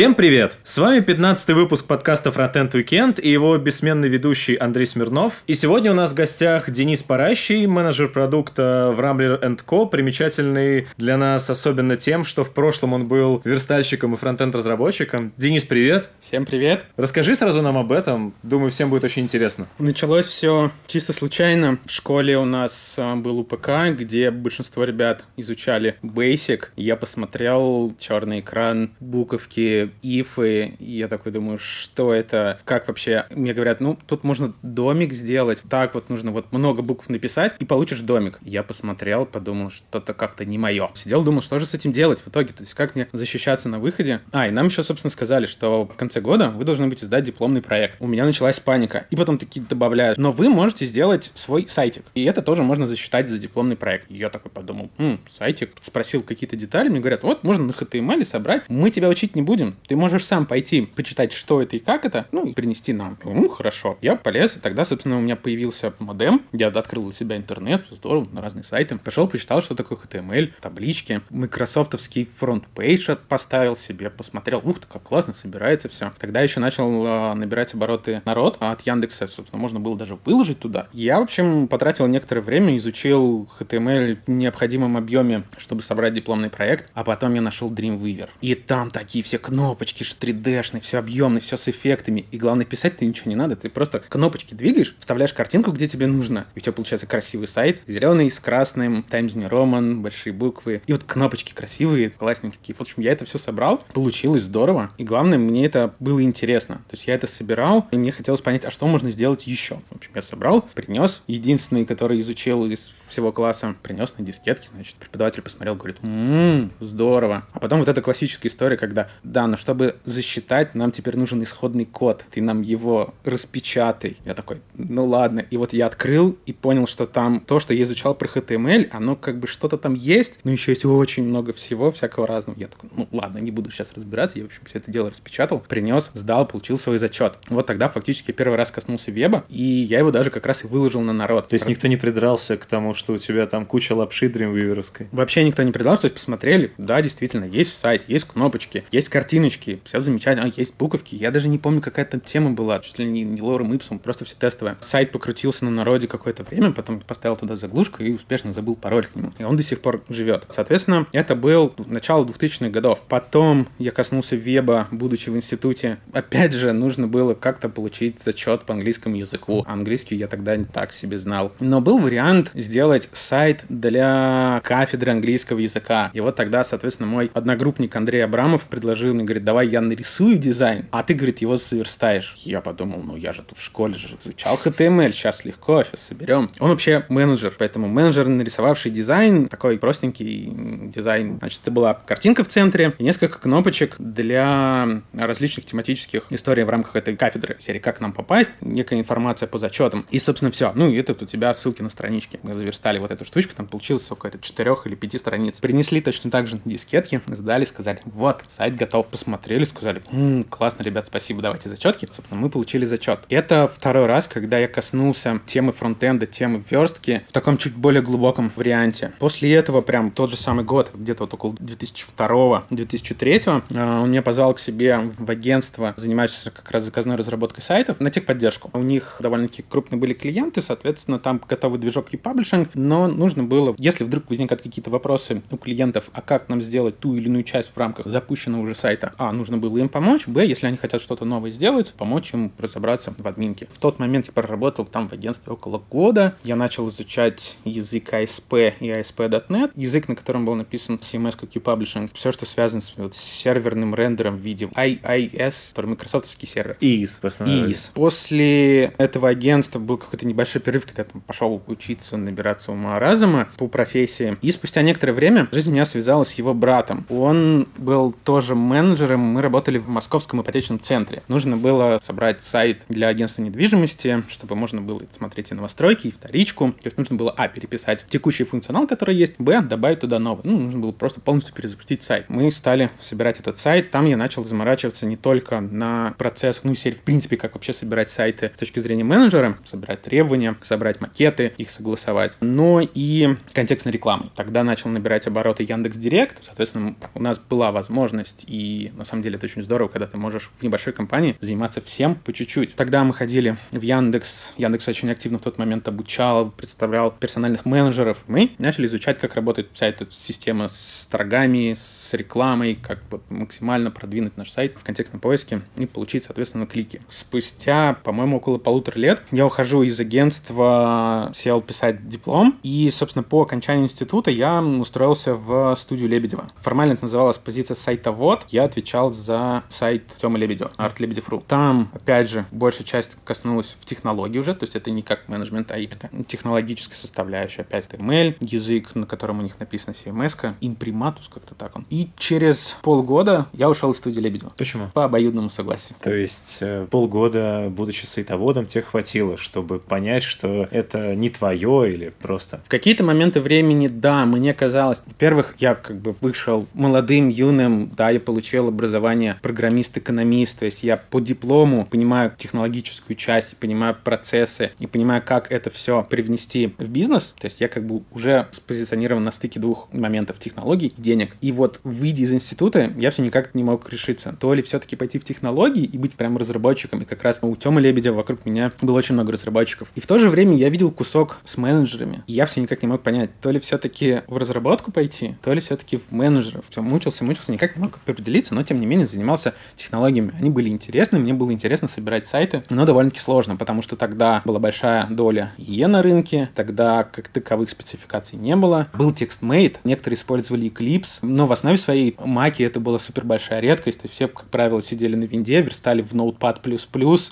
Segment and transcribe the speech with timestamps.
[0.00, 0.58] Всем привет!
[0.64, 5.42] С вами 15 выпуск подкаста Frontend Weekend и его бессменный ведущий Андрей Смирнов.
[5.46, 11.18] И сегодня у нас в гостях Денис Паращий, менеджер продукта в Rambler Co., примечательный для
[11.18, 15.34] нас особенно тем, что в прошлом он был верстальщиком и фронтенд разработчиком.
[15.36, 16.08] Денис, привет!
[16.22, 16.86] Всем привет!
[16.96, 19.66] Расскажи сразу нам об этом, думаю, всем будет очень интересно.
[19.78, 21.76] Началось все чисто случайно.
[21.84, 26.68] В школе у нас а, был УПК, где большинство ребят изучали Basic.
[26.76, 33.26] Я посмотрел черный экран, буковки, ифы, и я такой думаю, что это, как вообще?
[33.30, 37.64] Мне говорят, ну, тут можно домик сделать, так вот нужно вот много букв написать, и
[37.64, 38.38] получишь домик.
[38.42, 40.90] Я посмотрел, подумал, что-то как-то не мое.
[40.94, 43.78] Сидел, думал, что же с этим делать в итоге, то есть как мне защищаться на
[43.78, 44.20] выходе.
[44.32, 47.62] А, и нам еще, собственно, сказали, что в конце года вы должны будете сдать дипломный
[47.62, 47.96] проект.
[48.00, 49.06] У меня началась паника.
[49.10, 53.28] И потом такие добавляют, но вы можете сделать свой сайтик, и это тоже можно засчитать
[53.28, 54.10] за дипломный проект.
[54.10, 58.62] Я такой подумал, М, сайтик, спросил какие-то детали, мне говорят, вот, можно на HTML собрать,
[58.68, 62.26] мы тебя учить не будем, ты можешь сам пойти почитать, что это и как это,
[62.32, 63.18] ну, и принести нам.
[63.24, 63.98] Ну, хорошо.
[64.00, 66.42] Я полез, и тогда, собственно, у меня появился модем.
[66.52, 68.98] Я открыл для себя интернет, здорово, на разные сайты.
[68.98, 71.20] Пошел, почитал, что такое HTML, таблички.
[71.30, 76.12] Майкрософтовский FrontPage поставил себе, посмотрел, ух ты, как классно собирается все.
[76.18, 80.88] Тогда еще начал э, набирать обороты Народ от Яндекса, собственно, можно было даже выложить туда.
[80.92, 86.90] Я, в общем, потратил некоторое время, изучил HTML в необходимом объеме, чтобы собрать дипломный проект,
[86.94, 88.28] а потом я нашел Dreamweaver.
[88.40, 92.24] И там такие все кнопки кнопочки же 3D-шные, все объемные, все с эффектами.
[92.30, 93.56] И главное, писать ты ничего не надо.
[93.56, 96.46] Ты просто кнопочки двигаешь, вставляешь картинку, где тебе нужно.
[96.54, 97.82] И у тебя получается красивый сайт.
[97.86, 100.80] Зеленый с красным, Times New Roman, большие буквы.
[100.86, 102.74] И вот кнопочки красивые, классненькие.
[102.74, 103.84] В общем, я это все собрал.
[103.92, 104.92] Получилось здорово.
[104.96, 106.76] И главное, мне это было интересно.
[106.88, 109.82] То есть я это собирал, и мне хотелось понять, а что можно сделать еще.
[109.90, 111.20] В общем, я собрал, принес.
[111.26, 114.68] Единственный, который изучил из всего класса, принес на дискетке.
[114.72, 117.46] Значит, преподаватель посмотрел, говорит, ммм, здорово.
[117.52, 121.84] А потом вот эта классическая история, когда, да, но чтобы засчитать, нам теперь нужен исходный
[121.84, 122.24] код.
[122.30, 124.16] Ты нам его распечатай.
[124.24, 125.40] Я такой, ну ладно.
[125.50, 129.16] И вот я открыл и понял, что там то, что я изучал про HTML, оно
[129.16, 132.58] как бы что-то там есть, но еще есть очень много всего, всякого разного.
[132.58, 134.38] Я такой, ну ладно, не буду сейчас разбираться.
[134.38, 137.34] Я, в общем, все это дело распечатал, принес, сдал, получил свой зачет.
[137.48, 141.00] Вот тогда фактически первый раз коснулся веба, и я его даже как раз и выложил
[141.00, 141.48] на народ.
[141.48, 145.08] То есть никто не придрался к тому, что у тебя там куча лапши Dreamweaver'овской?
[145.12, 149.39] Вообще никто не придрался, то есть посмотрели, да, действительно, есть сайт, есть кнопочки, есть картиночки,
[149.40, 151.14] картиночки, все замечательно, а, есть буковки.
[151.14, 154.24] Я даже не помню, какая там тема была, чуть ли не, не лором ипсом, просто
[154.24, 154.76] все тестовое.
[154.82, 159.16] Сайт покрутился на народе какое-то время, потом поставил туда заглушку и успешно забыл пароль к
[159.16, 159.32] нему.
[159.38, 160.44] И он до сих пор живет.
[160.50, 163.00] Соответственно, это был начало 2000-х годов.
[163.08, 165.98] Потом я коснулся веба, будучи в институте.
[166.12, 169.64] Опять же, нужно было как-то получить зачет по английскому языку.
[169.66, 171.52] Английский я тогда не так себе знал.
[171.60, 176.10] Но был вариант сделать сайт для кафедры английского языка.
[176.12, 180.86] И вот тогда, соответственно, мой одногруппник Андрей Абрамов предложил мне, говорит, давай я нарисую дизайн,
[180.90, 182.36] а ты, говорит, его заверстаешь.
[182.42, 186.50] Я подумал, ну я же тут в школе же изучал HTML, сейчас легко, сейчас соберем.
[186.58, 190.50] Он вообще менеджер, поэтому менеджер, нарисовавший дизайн, такой простенький
[190.94, 191.38] дизайн.
[191.38, 196.96] Значит, это была картинка в центре и несколько кнопочек для различных тематических историй в рамках
[196.96, 197.56] этой кафедры.
[197.60, 200.06] Серии «Как нам попасть?», некая информация по зачетам.
[200.10, 200.72] И, собственно, все.
[200.74, 202.40] Ну, и это у тебя ссылки на странички.
[202.42, 205.58] Мы заверстали вот эту штучку, там получилось около четырех или пяти страниц.
[205.60, 211.06] Принесли точно так же дискетки, сдали, сказали, вот, сайт готов, посмотрели, сказали, М, классно, ребят,
[211.06, 212.08] спасибо, давайте зачетки.
[212.10, 213.20] Собственно, мы получили зачет.
[213.28, 218.50] Это второй раз, когда я коснулся темы фронтенда, темы верстки в таком чуть более глубоком
[218.56, 219.12] варианте.
[219.18, 224.54] После этого прям тот же самый год, где-то вот около 2002-2003, э, он меня позвал
[224.54, 228.70] к себе в агентство, занимающееся как раз заказной разработкой сайтов, на техподдержку.
[228.72, 233.74] У них довольно-таки крупные были клиенты, соответственно, там готовый движок и паблишинг, но нужно было,
[233.78, 237.70] если вдруг возникают какие-то вопросы у клиентов, а как нам сделать ту или иную часть
[237.74, 241.24] в рамках запущенного уже сайта, а, нужно было им помочь, б, если они хотят что-то
[241.24, 243.68] новое сделать, помочь им разобраться в админке.
[243.72, 246.34] В тот момент я проработал там в агентстве около года.
[246.42, 252.10] Я начал изучать язык ASP и ASP.NET, язык, на котором был написан CMS как Publishing,
[252.14, 256.76] все, что связано с, вот, с серверным рендером в виде IIS, который микрософтовский сервер.
[256.80, 257.90] IIS, IIS.
[257.94, 263.48] После этого агентства был какой-то небольшой перерыв, когда я там пошел учиться, набираться ума разума
[263.56, 264.36] по профессии.
[264.42, 267.06] И спустя некоторое время жизнь меня связала с его братом.
[267.08, 271.22] Он был тоже менеджер менеджером мы работали в московском ипотечном центре.
[271.28, 276.72] Нужно было собрать сайт для агентства недвижимости, чтобы можно было смотреть и новостройки, и вторичку.
[276.72, 280.42] То есть нужно было, а, переписать текущий функционал, который есть, б, добавить туда новый.
[280.44, 282.26] Ну, нужно было просто полностью перезапустить сайт.
[282.28, 283.90] Мы стали собирать этот сайт.
[283.90, 288.10] Там я начал заморачиваться не только на процесс, ну, серии, в принципе, как вообще собирать
[288.10, 294.30] сайты с точки зрения менеджера, собирать требования, собрать макеты, их согласовать, но и контекстной рекламы.
[294.36, 296.44] Тогда начал набирать обороты Яндекс Директ.
[296.44, 300.50] Соответственно, у нас была возможность и На самом деле это очень здорово, когда ты можешь
[300.58, 302.74] в небольшой компании заниматься всем по чуть-чуть.
[302.74, 304.52] Тогда мы ходили в Яндекс.
[304.56, 308.18] Яндекс очень активно в тот момент обучал, представлял персональных менеджеров.
[308.26, 313.90] Мы начали изучать, как работает вся эта система с торгами, с рекламой, как вот максимально
[313.90, 317.00] продвинуть наш сайт в контекстном поиске и получить, соответственно, клики.
[317.10, 323.42] Спустя, по-моему, около полутора лет я ухожу из агентства, сел писать диплом, и, собственно, по
[323.42, 326.50] окончанию института я устроился в студию Лебедева.
[326.60, 328.44] Формально это называлась позиция сайта Вот.
[328.48, 331.42] Я отвечал за сайт Тёмы Лебедева, artlebedев.ru.
[331.46, 335.70] Там, опять же, большая часть коснулась в технологии уже, то есть это не как менеджмент,
[335.70, 337.62] а именно технологическая составляющая.
[337.62, 341.86] Опять HTML, язык, на котором у них написано CMS, имприматус, как-то так он.
[341.90, 344.52] И через полгода я ушел из студии Лебедева.
[344.56, 344.88] Почему?
[344.94, 345.96] По обоюдному согласию.
[346.02, 352.12] То есть э, полгода, будучи сайтоводом, тебе хватило, чтобы понять, что это не твое или
[352.20, 352.60] просто...
[352.64, 355.02] В какие-то моменты времени, да, мне казалось...
[355.06, 360.96] Во-первых, я как бы вышел молодым, юным, да, я получил образование программист-экономист, то есть я
[360.96, 367.34] по диплому понимаю технологическую часть, понимаю процессы и понимаю, как это все привнести в бизнес.
[367.38, 371.36] То есть я как бы уже спозиционирован на стыке двух моментов технологий и денег.
[371.40, 374.36] И вот выйдя из института, я все никак не мог решиться.
[374.38, 377.02] То ли все-таки пойти в технологии и быть прям разработчиком.
[377.02, 379.88] И как раз у Тёмы Лебедева вокруг меня было очень много разработчиков.
[379.94, 382.22] И в то же время я видел кусок с менеджерами.
[382.26, 385.60] И я все никак не мог понять, то ли все-таки в разработку пойти, то ли
[385.60, 386.64] все-таки в менеджеров.
[386.70, 390.32] Все, мучился, мучился, никак не мог определиться, но тем не менее занимался технологиями.
[390.38, 394.58] Они были интересны, мне было интересно собирать сайты, но довольно-таки сложно, потому что тогда была
[394.58, 398.88] большая доля Е на рынке, тогда как таковых спецификаций не было.
[398.92, 404.00] Был TextMate, некоторые использовали Eclipse, но в основе своей Маки это была супер большая редкость,
[404.02, 406.58] есть все, как правило, сидели на винде, верстали в Notepad++,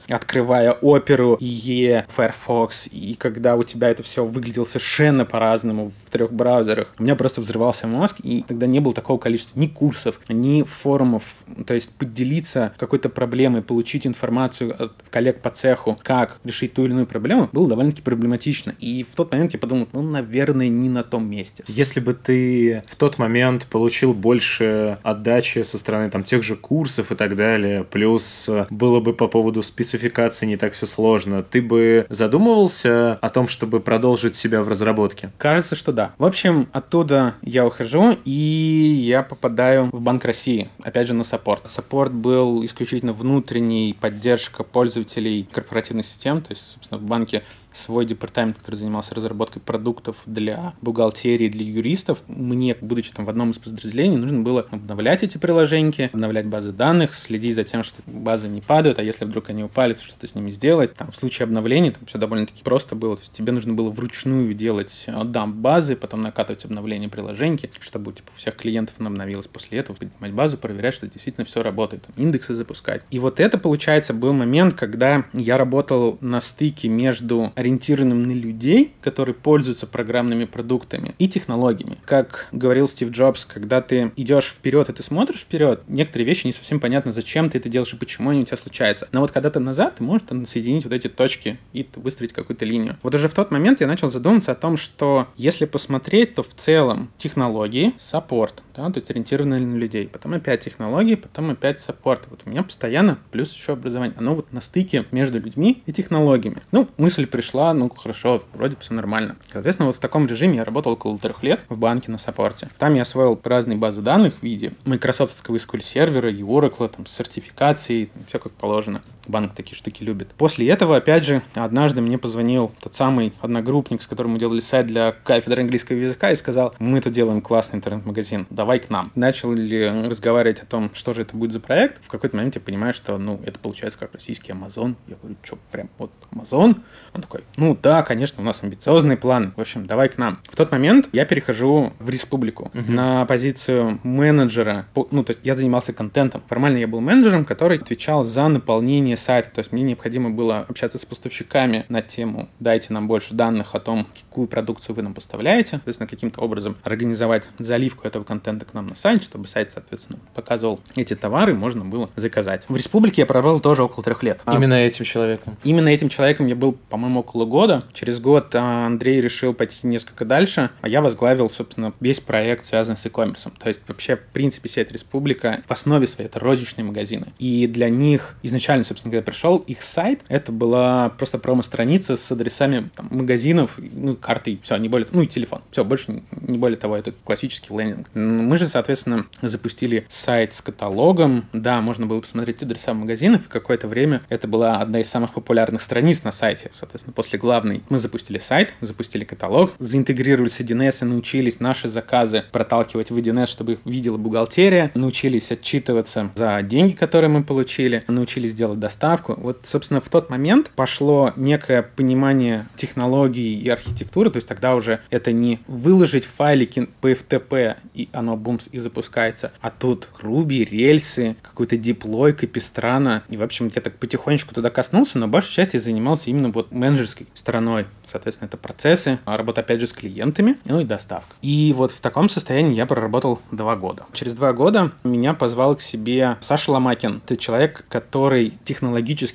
[0.08, 6.32] открывая оперу, E, Firefox, и когда у тебя это все выглядело совершенно по-разному в трех
[6.32, 10.62] браузерах, у меня просто взрывался мозг, и тогда не было такого количества ни курсов, ни
[11.08, 11.24] форумов,
[11.66, 16.92] то есть поделиться какой-то проблемой, получить информацию от коллег по цеху, как решить ту или
[16.92, 18.74] иную проблему, было довольно-таки проблематично.
[18.78, 21.64] И в тот момент я подумал, ну, наверное, не на том месте.
[21.66, 27.12] Если бы ты в тот момент получил больше отдачи со стороны там тех же курсов
[27.12, 32.06] и так далее, плюс было бы по поводу спецификации не так все сложно, ты бы
[32.08, 35.30] задумывался о том, чтобы продолжить себя в разработке?
[35.38, 36.12] Кажется, что да.
[36.18, 41.66] В общем, оттуда я ухожу, и я попадаю в Банк России, опять же, на саппорт.
[41.66, 47.44] Саппорт был исключительно внутренней поддержка пользователей корпоративных систем, то есть, собственно, в банке
[47.78, 52.18] свой департамент, который занимался разработкой продуктов для бухгалтерии, для юристов.
[52.26, 57.14] Мне, будучи там в одном из подразделений, нужно было обновлять эти приложения, обновлять базы данных,
[57.14, 60.34] следить за тем, что базы не падают, а если вдруг они упали, то что-то с
[60.34, 60.94] ними сделать.
[60.94, 63.16] Там, в случае обновления там все довольно-таки просто было.
[63.16, 68.30] То есть тебе нужно было вручную делать дамп базы, потом накатывать обновление приложеньки, чтобы типа,
[68.34, 72.14] у всех клиентов она обновилась после этого, поднимать базу, проверять, что действительно все работает, там,
[72.22, 73.02] индексы запускать.
[73.10, 78.92] И вот это, получается, был момент, когда я работал на стыке между ориентированным на людей,
[79.00, 81.98] которые пользуются программными продуктами и технологиями.
[82.04, 86.52] Как говорил Стив Джобс, когда ты идешь вперед и ты смотришь вперед, некоторые вещи не
[86.52, 89.08] совсем понятно, зачем ты это делаешь и почему они у тебя случаются.
[89.12, 92.64] Но вот когда ты назад, ты можешь там, соединить вот эти точки и выстроить какую-то
[92.64, 92.96] линию.
[93.02, 96.54] Вот уже в тот момент я начал задумываться о том, что если посмотреть, то в
[96.54, 102.22] целом технологии, support, да, то есть ориентированные на людей, потом опять технологии, потом опять support.
[102.30, 104.16] Вот у меня постоянно плюс еще образование.
[104.16, 106.62] Оно вот на стыке между людьми и технологиями.
[106.70, 109.36] Ну, мысль пришла, ну, хорошо, вроде все нормально.
[109.52, 112.68] Соответственно, вот в таком режиме я работал около трех лет в банке на support е.
[112.78, 117.06] Там я освоил разные базы данных в виде Microsoft ского SQL сервера и Oracle, там,
[117.06, 119.02] с сертификацией, все как положено.
[119.28, 120.32] Банк такие штуки любит.
[120.36, 124.86] После этого, опять же, однажды мне позвонил тот самый одногруппник, с которым мы делали сайт
[124.86, 129.12] для кафедры английского языка, и сказал, мы тут делаем классный интернет-магазин, давай к нам.
[129.14, 132.02] Начали разговаривать о том, что же это будет за проект.
[132.02, 134.96] В какой-то момент я понимаю, что, ну, это получается как российский Amazon.
[135.06, 136.80] Я говорю, что, прям вот Amazon?
[137.12, 139.52] Он такой, ну да, конечно, у нас амбициозные планы.
[139.56, 140.38] В общем, давай к нам.
[140.50, 142.90] В тот момент я перехожу в республику uh-huh.
[142.90, 144.86] на позицию менеджера.
[145.10, 146.42] Ну, то есть я занимался контентом.
[146.48, 149.50] Формально я был менеджером, который отвечал за наполнение сайта.
[149.50, 153.80] То есть мне необходимо было общаться с поставщиками на тему «дайте нам больше данных о
[153.80, 155.70] том, какую продукцию вы нам поставляете».
[155.70, 160.80] Соответственно, каким-то образом организовать заливку этого контента к нам на сайт, чтобы сайт, соответственно, показывал
[160.96, 162.64] эти товары, можно было заказать.
[162.68, 164.40] В республике я проработал тоже около трех лет.
[164.46, 165.56] Именно а, этим человеком?
[165.64, 167.84] Именно этим человеком я был, по-моему, около года.
[167.92, 172.96] Через год а, Андрей решил пойти несколько дальше, а я возглавил, собственно, весь проект, связанный
[172.96, 173.50] с e-commerce.
[173.58, 177.32] То есть вообще, в принципе, сеть республика в основе своей это розничные магазины.
[177.38, 182.90] И для них изначально, собственно, когда пришел, их сайт, это была просто промо-страница с адресами
[182.94, 185.62] там, магазинов, ну, картой, все, не более, ну и телефон.
[185.70, 188.08] Все, больше не, более того, это классический лендинг.
[188.14, 191.46] Мы же, соответственно, запустили сайт с каталогом.
[191.52, 195.82] Да, можно было посмотреть адреса магазинов, и какое-то время это была одна из самых популярных
[195.82, 196.70] страниц на сайте.
[196.74, 202.44] Соответственно, после главной мы запустили сайт, запустили каталог, заинтегрировали с 1С и научились наши заказы
[202.52, 208.54] проталкивать в 1С, чтобы их видела бухгалтерия, научились отчитываться за деньги, которые мы получили, научились
[208.54, 209.34] делать доставку.
[209.38, 215.00] Вот, собственно, в тот момент пошло некое понимание технологий и архитектуры, то есть тогда уже
[215.10, 221.36] это не выложить файлики по FTP, и оно бумс и запускается, а тут Ruby, рельсы,
[221.42, 223.22] какой-то диплой, капистрана.
[223.28, 226.72] И, в общем, я так потихонечку туда коснулся, но большей части я занимался именно вот
[226.72, 227.86] менеджерской стороной.
[228.04, 231.34] Соответственно, это процессы, а работа, опять же, с клиентами, ну и доставка.
[231.42, 234.06] И вот в таком состоянии я проработал два года.
[234.12, 237.22] Через два года меня позвал к себе Саша Ломакин.
[237.24, 238.87] Это человек, который технологически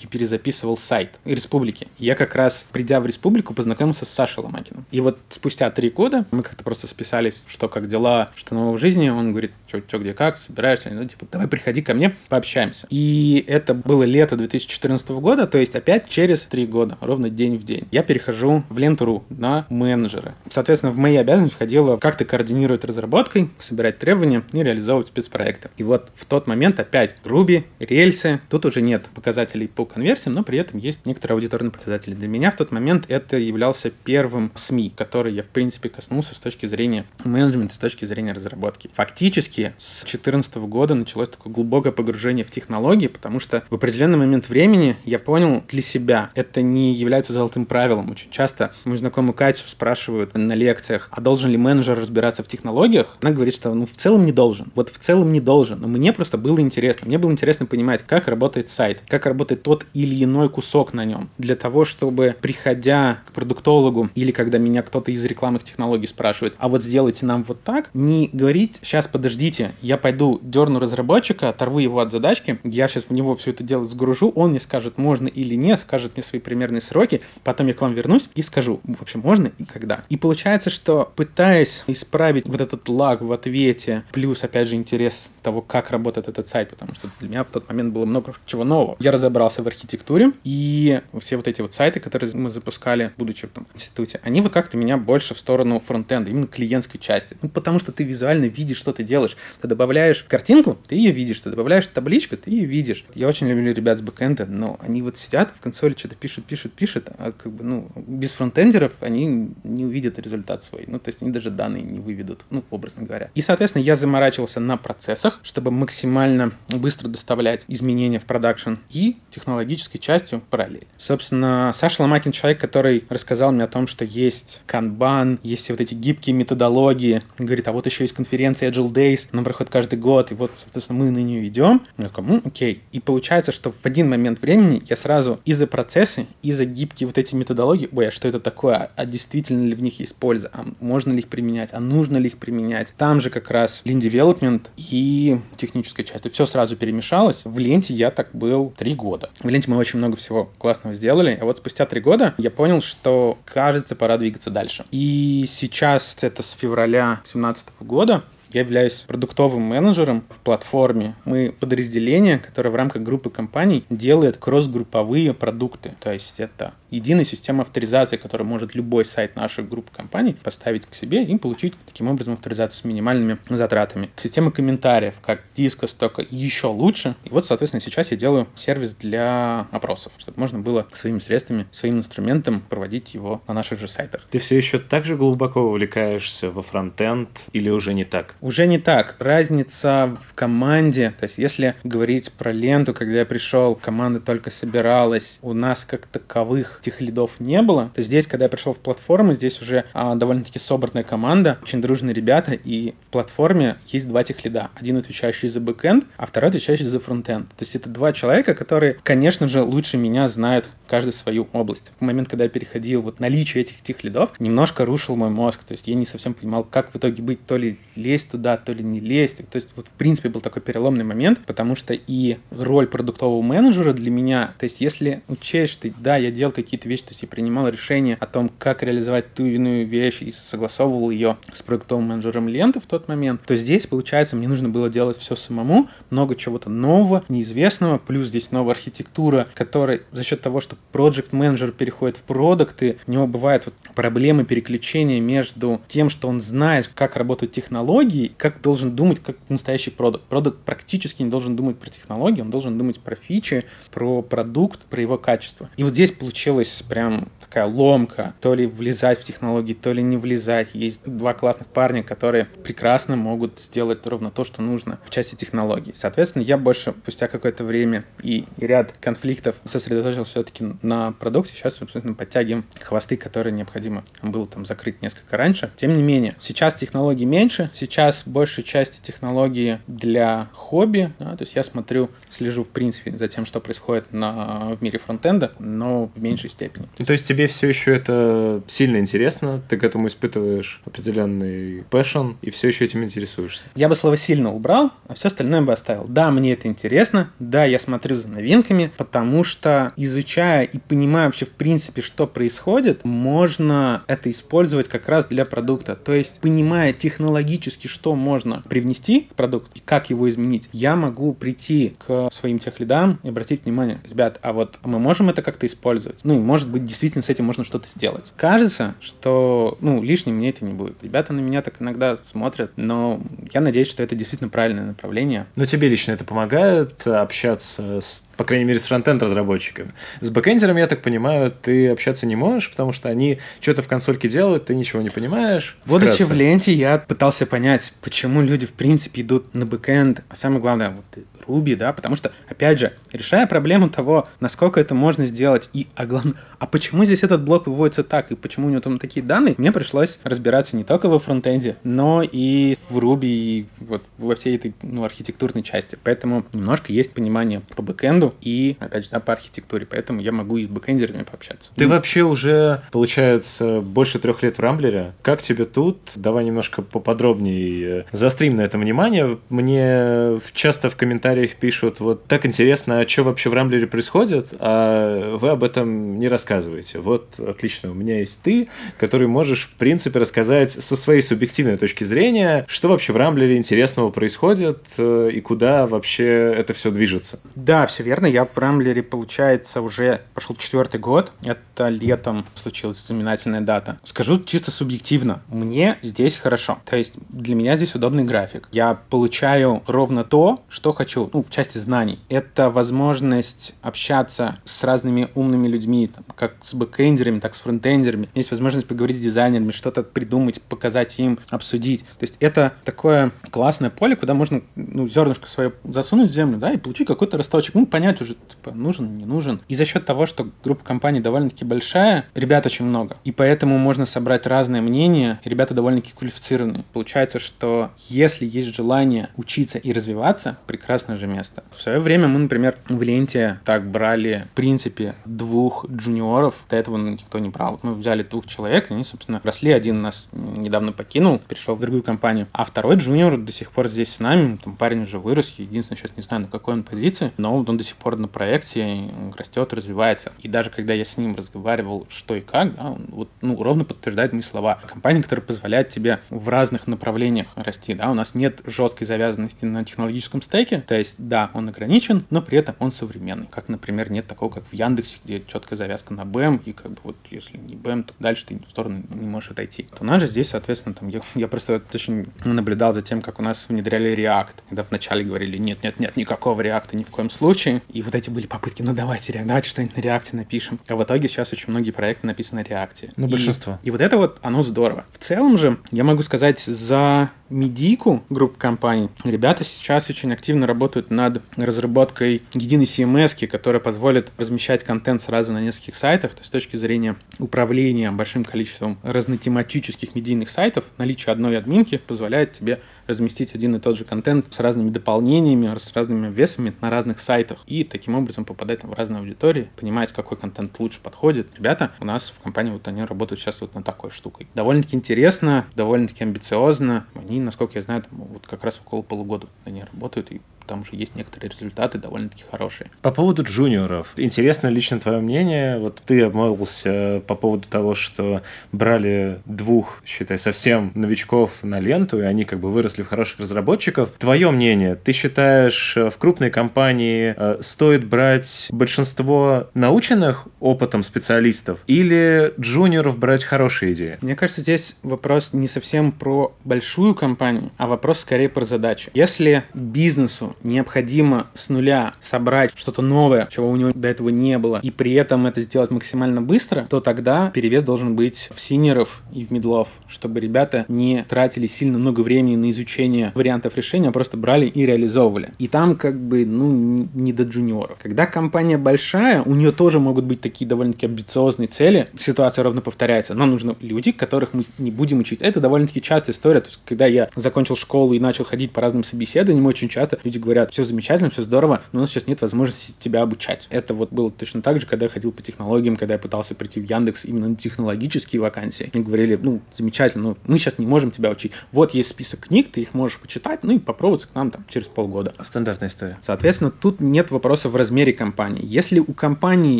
[0.07, 1.88] перезаписывал сайт республики.
[1.98, 4.86] Я как раз, придя в республику, познакомился с Сашей Ломакиным.
[4.91, 8.79] И вот спустя три года мы как-то просто списались, что как дела, что нового в
[8.79, 9.10] жизни.
[9.10, 10.89] Он говорит, что где как, собираешься?
[10.91, 12.88] Ну, типа, давай приходи ко мне, пообщаемся.
[12.89, 17.63] И это было лето 2014 года, то есть опять через три года, ровно день в
[17.63, 17.88] день.
[17.91, 20.36] Я перехожу в Ленту.ру на менеджера.
[20.50, 25.69] Соответственно, в мои обязанности входило как-то координировать разработкой, собирать требования и реализовывать спецпроекты.
[25.77, 29.33] И вот в тот момент опять Ruby, рельсы, тут уже нет показателей
[29.68, 32.13] по конверсиям, но при этом есть некоторые аудиторные показатели.
[32.13, 36.40] Для меня в тот момент это являлся первым СМИ, который я, в принципе, коснулся с
[36.40, 38.90] точки зрения менеджмента, с точки зрения разработки.
[38.94, 44.50] Фактически с 2014 года началось такое глубокое погружение в технологии, потому что в определенный момент
[44.50, 48.10] времени я понял для себя, это не является золотым правилом.
[48.12, 53.18] Очень часто мою знакомую Катю спрашивают на лекциях, а должен ли менеджер разбираться в технологиях?
[53.22, 54.72] Она говорит, что ну в целом не должен.
[54.75, 55.80] Вот в целом не должен.
[55.80, 57.08] Но мне просто было интересно.
[57.08, 61.30] Мне было интересно понимать, как работает сайт, как работает тот или иной кусок на нем.
[61.38, 66.70] Для того, чтобы, приходя к продуктологу или когда меня кто-то из рекламных технологий спрашивает, а
[66.70, 72.00] вот сделайте нам вот так, не говорить, сейчас подождите, я пойду дерну разработчика, оторву его
[72.00, 75.56] от задачки, я сейчас в него все это дело сгружу, он мне скажет, можно или
[75.56, 79.22] нет, скажет мне свои примерные сроки, потом я к вам вернусь и скажу, в общем,
[79.22, 80.03] можно и когда.
[80.10, 85.62] И получается, что пытаясь исправить вот этот лаг в ответе, плюс, опять же, интерес того,
[85.62, 88.96] как работает этот сайт, потому что для меня в тот момент было много чего нового.
[89.00, 93.65] Я разобрался в архитектуре, и все вот эти вот сайты, которые мы запускали, будучи там,
[93.72, 97.38] в институте, они вот как-то меня больше в сторону фронтенда, именно клиентской части.
[97.41, 99.38] Ну, потому что ты визуально видишь, что ты делаешь.
[99.62, 103.05] Ты добавляешь картинку, ты ее видишь, ты добавляешь табличку, ты ее видишь.
[103.13, 106.74] Я очень люблю ребят с бэкэнда, но они вот сидят в консоли, что-то пишут, пишут,
[106.74, 110.86] пишут, а как бы, ну, без фронтендеров они не увидят результат свой.
[110.88, 113.29] Ну, то есть они даже данные не выведут, ну, образно говоря.
[113.36, 120.00] И, соответственно, я заморачивался на процессах, чтобы максимально быстро доставлять изменения в продакшн и технологической
[120.00, 120.88] частью параллель.
[120.98, 125.93] Собственно, Саша Ломакин человек, который рассказал мне о том, что есть канбан, есть вот эти
[125.93, 127.24] гибкие методологии.
[127.38, 131.00] Говорит, а вот еще есть конференция Agile Days, она проходит каждый год, и вот, соответственно,
[131.00, 131.81] мы на нее идем.
[131.98, 132.81] Я такой, ну, окей.
[132.91, 137.07] И получается, что в один момент времени я сразу и за процессы, и за гибкие
[137.07, 140.50] вот эти методологии, ой, а что это такое, а действительно ли в них есть польза,
[140.53, 142.93] а можно ли их применять, а нужно ли их применять.
[142.98, 146.25] Там же как раз Lean Development и техническая часть.
[146.25, 147.41] И все сразу перемешалось.
[147.43, 149.30] В ленте я так был три года.
[149.40, 151.38] В ленте мы очень много всего классного сделали.
[151.40, 154.86] А вот спустя три года я понял, что кажется, пора двигаться дальше.
[154.92, 161.15] И сейчас, это с февраля 2017 года, я являюсь продуктовым менеджером в платформе.
[161.25, 165.95] Мы подразделение, которое в рамках группы компаний делает кросс-групповые продукты.
[166.00, 170.93] То есть это единая система авторизации, которую может любой сайт наших групп компаний поставить к
[170.93, 174.10] себе и получить таким образом авторизацию с минимальными затратами.
[174.15, 177.15] Система комментариев, как дискос, только еще лучше.
[177.24, 181.98] И вот, соответственно, сейчас я делаю сервис для опросов, чтобы можно было своими средствами, своим
[181.98, 184.22] инструментом проводить его на наших же сайтах.
[184.29, 188.36] Ты все еще так же глубоко увлекаешься во фронтенд или уже не так?
[188.44, 189.16] Уже не так.
[189.20, 195.40] Разница в команде, то есть если говорить про ленту, когда я пришел, команда только собиралась,
[195.42, 199.34] у нас как таковых тех лидов не было, то здесь, когда я пришел в платформу,
[199.34, 204.44] здесь уже а, довольно-таки собранная команда, очень дружные ребята, и в платформе есть два тех
[204.44, 204.72] лида.
[204.76, 207.48] Один отвечающий за бэкэнд, а второй отвечающий за фронтенд.
[207.48, 211.94] То есть это два человека, которые, конечно же, лучше меня знают каждый свою область.
[211.98, 215.64] В момент, когда я переходил, вот наличие этих тех лидов немножко рушил мой мозг.
[215.64, 218.74] То есть я не совсем понимал, как в итоге быть то ли лезть туда, то
[218.74, 219.38] ли не лезть.
[219.50, 223.94] То есть вот в принципе был такой переломный момент, потому что и роль продуктового менеджера
[223.94, 227.28] для меня, то есть если учесть, что да, я делал какие-то вещи, то есть я
[227.28, 232.06] принимал решение о том, как реализовать ту или иную вещь и согласовывал ее с продуктовым
[232.06, 236.36] менеджером ленты в тот момент, то здесь, получается, мне нужно было делать все самому, много
[236.36, 242.18] чего-то нового, неизвестного, плюс здесь новая архитектура, которая за счет того, что проект менеджер переходит
[242.18, 247.54] в продукты, у него бывают вот проблемы переключения между тем, что он знает, как работают
[247.54, 250.25] технологии, как должен думать как настоящий продукт.
[250.25, 255.01] Продукт практически не должен думать про технологии, он должен думать про фичи, про продукт, про
[255.01, 255.70] его качество.
[255.77, 260.17] И вот здесь получилось прям такая ломка, то ли влезать в технологии, то ли не
[260.17, 260.69] влезать.
[260.74, 265.93] Есть два классных парня, которые прекрасно могут сделать ровно то, что нужно в части технологий.
[265.95, 271.53] Соответственно, я больше спустя какое-то время и, и ряд конфликтов сосредоточился все-таки на продукте.
[271.53, 275.69] Сейчас, собственно, подтягиваем хвосты, которые необходимо было там закрыть несколько раньше.
[275.75, 281.13] Тем не менее, сейчас технологий меньше, сейчас большей части технологии для хобби.
[281.19, 284.98] Да, то есть я смотрю, слежу в принципе за тем, что происходит на, в мире
[284.98, 286.88] фронтенда, но в меньшей степени.
[286.98, 292.34] То есть тебе тебе все еще это сильно интересно, ты к этому испытываешь определенный passion
[292.42, 293.66] и все еще этим интересуешься.
[293.76, 296.06] Я бы слово «сильно» убрал, а все остальное бы оставил.
[296.08, 301.46] Да, мне это интересно, да, я смотрю за новинками, потому что изучая и понимая вообще
[301.46, 305.96] в принципе, что происходит, можно это использовать как раз для продукта.
[305.96, 311.34] То есть, понимая технологически, что можно привнести в продукт и как его изменить, я могу
[311.34, 316.20] прийти к своим техлидам и обратить внимание, ребят, а вот мы можем это как-то использовать?
[316.24, 318.25] Ну, и может быть, действительно с этим можно что-то сделать.
[318.38, 321.04] Кажется, что, ну, лишним мне это не будет.
[321.04, 323.22] Ребята на меня так иногда смотрят, но
[323.52, 325.48] я надеюсь, что это действительно правильное направление.
[325.56, 329.94] Но тебе лично это помогает общаться с по крайней мере, с фронтенд разработчиками.
[330.20, 334.28] С бэкэндером, я так понимаю, ты общаться не можешь, потому что они что-то в консольке
[334.28, 335.78] делают, ты ничего не понимаешь.
[335.86, 340.62] Будучи в ленте, я пытался понять, почему люди, в принципе, идут на бэкэнд, а самое
[340.62, 341.06] главное, вот
[341.48, 346.06] Ruby, да, потому что, опять же, решая проблему того, насколько это можно сделать, и, а
[346.06, 349.56] главное, а почему здесь этот блок выводится так, и почему у него там такие данные,
[349.58, 354.56] мне пришлось разбираться не только во фронтенде, но и в Ruby, и вот во всей
[354.56, 355.98] этой ну, архитектурной части.
[356.04, 360.58] Поэтому немножко есть понимание по бэкенду и, опять же, да, по архитектуре, поэтому я могу
[360.58, 361.72] и с бэкендерами пообщаться.
[361.76, 365.14] Ты вообще уже, получается, больше трех лет в Рамблере.
[365.22, 366.14] Как тебе тут?
[366.16, 369.38] Давай немножко поподробнее э, застрим на это внимание.
[369.50, 374.53] Мне часто в комментариях комментариях пишут, вот так интересно, а что вообще в Рамблере происходит,
[374.59, 377.00] а вы об этом не рассказываете.
[377.00, 378.67] Вот, отлично, у меня есть ты,
[379.00, 384.11] который можешь, в принципе, рассказать со своей субъективной точки зрения, что вообще в Рамблере интересного
[384.11, 387.39] происходит э, и куда вообще это все движется.
[387.55, 388.27] Да, все верно.
[388.27, 391.31] Я в Рамблере, получается, уже пошел четвертый год.
[391.43, 393.98] Это летом случилась знаменательная дата.
[394.03, 395.41] Скажу чисто субъективно.
[395.48, 396.79] Мне здесь хорошо.
[396.85, 398.67] То есть для меня здесь удобный график.
[398.72, 402.20] Я получаю ровно то, что хочу ну, в части знаний.
[402.29, 408.29] Это возможность общаться с разными умными людьми, там, как с бэкэндерами, так с фронтендерами.
[408.33, 412.01] Есть возможность поговорить с дизайнерами, что-то придумать, показать им, обсудить.
[412.01, 416.72] То есть это такое классное поле, куда можно ну, зернышко свое засунуть в землю, да,
[416.72, 417.75] и получить какой-то росточек.
[417.75, 419.62] Ну, понять уже, типа, нужен, не нужен.
[419.68, 423.18] И за счет того, что группа компаний довольно-таки большая, ребят очень много.
[423.24, 426.86] И поэтому можно собрать разные мнения, ребята довольно-таки квалифицированные.
[426.94, 431.64] Получается, что если есть желание учиться и развиваться, прекрасно прекрасное же место.
[431.72, 436.56] В свое время мы, например, в ленте так брали, в принципе, двух джуниоров.
[436.70, 437.80] До этого никто не брал.
[437.84, 439.72] Мы взяли двух человек, они, собственно, росли.
[439.72, 442.48] Один нас недавно покинул, перешел в другую компанию.
[442.52, 444.58] А второй джуниор до сих пор здесь с нами.
[444.64, 445.54] Там парень уже вырос.
[445.58, 449.10] Единственное, сейчас не знаю, на какой он позиции, но он до сих пор на проекте
[449.38, 450.32] растет, развивается.
[450.40, 453.84] И даже когда я с ним разговаривал, что и как, да, он вот, ну, ровно
[453.84, 454.80] подтверждает мои слова.
[454.88, 459.84] Компания, которая позволяет тебе в разных направлениях расти, да, у нас нет жесткой завязанности на
[459.84, 463.48] технологическом стеке, то есть, да, он ограничен, но при этом он современный.
[463.48, 467.00] Как, например, нет такого, как в Яндексе, где четкая завязка на BM, и как бы
[467.03, 469.83] вот если не BM, то дальше ты в сторону не можешь отойти.
[469.83, 473.39] То у нас же здесь, соответственно, там, я, я просто очень наблюдал за тем, как
[473.39, 477.29] у нас внедряли React, когда вначале говорили, нет, нет, нет, никакого React ни в коем
[477.29, 480.79] случае, и вот эти были попытки, ну давайте, давайте что-нибудь на React напишем.
[480.87, 483.13] А в итоге сейчас очень многие проекты написаны на React.
[483.16, 483.79] Ну, большинство.
[483.83, 485.05] И вот это вот, оно здорово.
[485.11, 491.11] В целом же, я могу сказать, за медику групп компаний ребята сейчас очень активно работают
[491.11, 496.31] над разработкой единой CMS, которая позволит размещать контент сразу на нескольких сайтах.
[496.31, 502.53] То есть с точки зрения управления большим количеством разнотематических медийных сайтов, наличие одной админки позволяет
[502.53, 507.20] тебе разместить один и тот же контент с разными дополнениями, с разными весами на разных
[507.20, 511.48] сайтах и таким образом попадать в разные аудитории, понимать, какой контент лучше подходит.
[511.55, 514.48] Ребята у нас в компании вот они работают сейчас вот над такой штукой.
[514.55, 517.05] Довольно-таки интересно, довольно-таки амбициозно.
[517.16, 521.16] Они насколько я знаю, вот как раз около полугода они работают, и там уже есть
[521.16, 522.90] некоторые результаты довольно-таки хорошие.
[523.02, 524.14] По поводу джуниоров.
[524.18, 525.80] Интересно лично твое мнение.
[525.80, 532.24] Вот ты обмолвился по поводу того, что брали двух, считай, совсем новичков на ленту, и
[532.24, 534.12] они как бы выросли в хороших разработчиков.
[534.18, 542.54] Твое мнение, ты считаешь, в крупной компании э, стоит брать большинство наученных опытом специалистов или
[542.60, 544.18] джуниоров брать хорошие идеи?
[544.22, 549.12] Мне кажется, здесь вопрос не совсем про большую компанию, а вопрос скорее про задачи.
[549.14, 554.79] Если бизнесу необходимо с нуля собрать что-то новое, чего у него до этого не было,
[554.81, 559.46] и при этом это сделать максимально быстро, то тогда перевес должен быть в синеров и
[559.46, 564.37] в медлов, чтобы ребята не тратили сильно много времени на изучение вариантов решения, а просто
[564.37, 565.53] брали и реализовывали.
[565.59, 567.98] И там как бы, ну, не до джуниоров.
[568.01, 572.09] Когда компания большая, у нее тоже могут быть такие довольно-таки амбициозные цели.
[572.18, 573.33] Ситуация ровно повторяется.
[573.33, 575.42] Нам нужны люди, которых мы не будем учить.
[575.42, 576.61] Это довольно-таки частая история.
[576.61, 580.37] То есть, когда я закончил школу и начал ходить по разным собеседованиям, очень часто люди
[580.44, 583.68] говорят, все замечательно, все здорово, но у нас сейчас нет возможности тебя обучать.
[583.70, 586.79] Это вот было точно так же, когда я ходил по технологиям, когда я пытался прийти
[586.79, 588.90] в Яндекс именно на технологические вакансии.
[588.94, 591.51] Мне говорили, ну, замечательно, но мы сейчас не можем тебя учить.
[591.72, 594.88] Вот есть список книг, ты их можешь почитать, ну и попробоваться к нам там через
[594.88, 595.34] полгода.
[595.42, 596.18] Стандартная история.
[596.22, 598.62] Соответственно, тут нет вопроса в размере компании.
[598.64, 599.79] Если у компании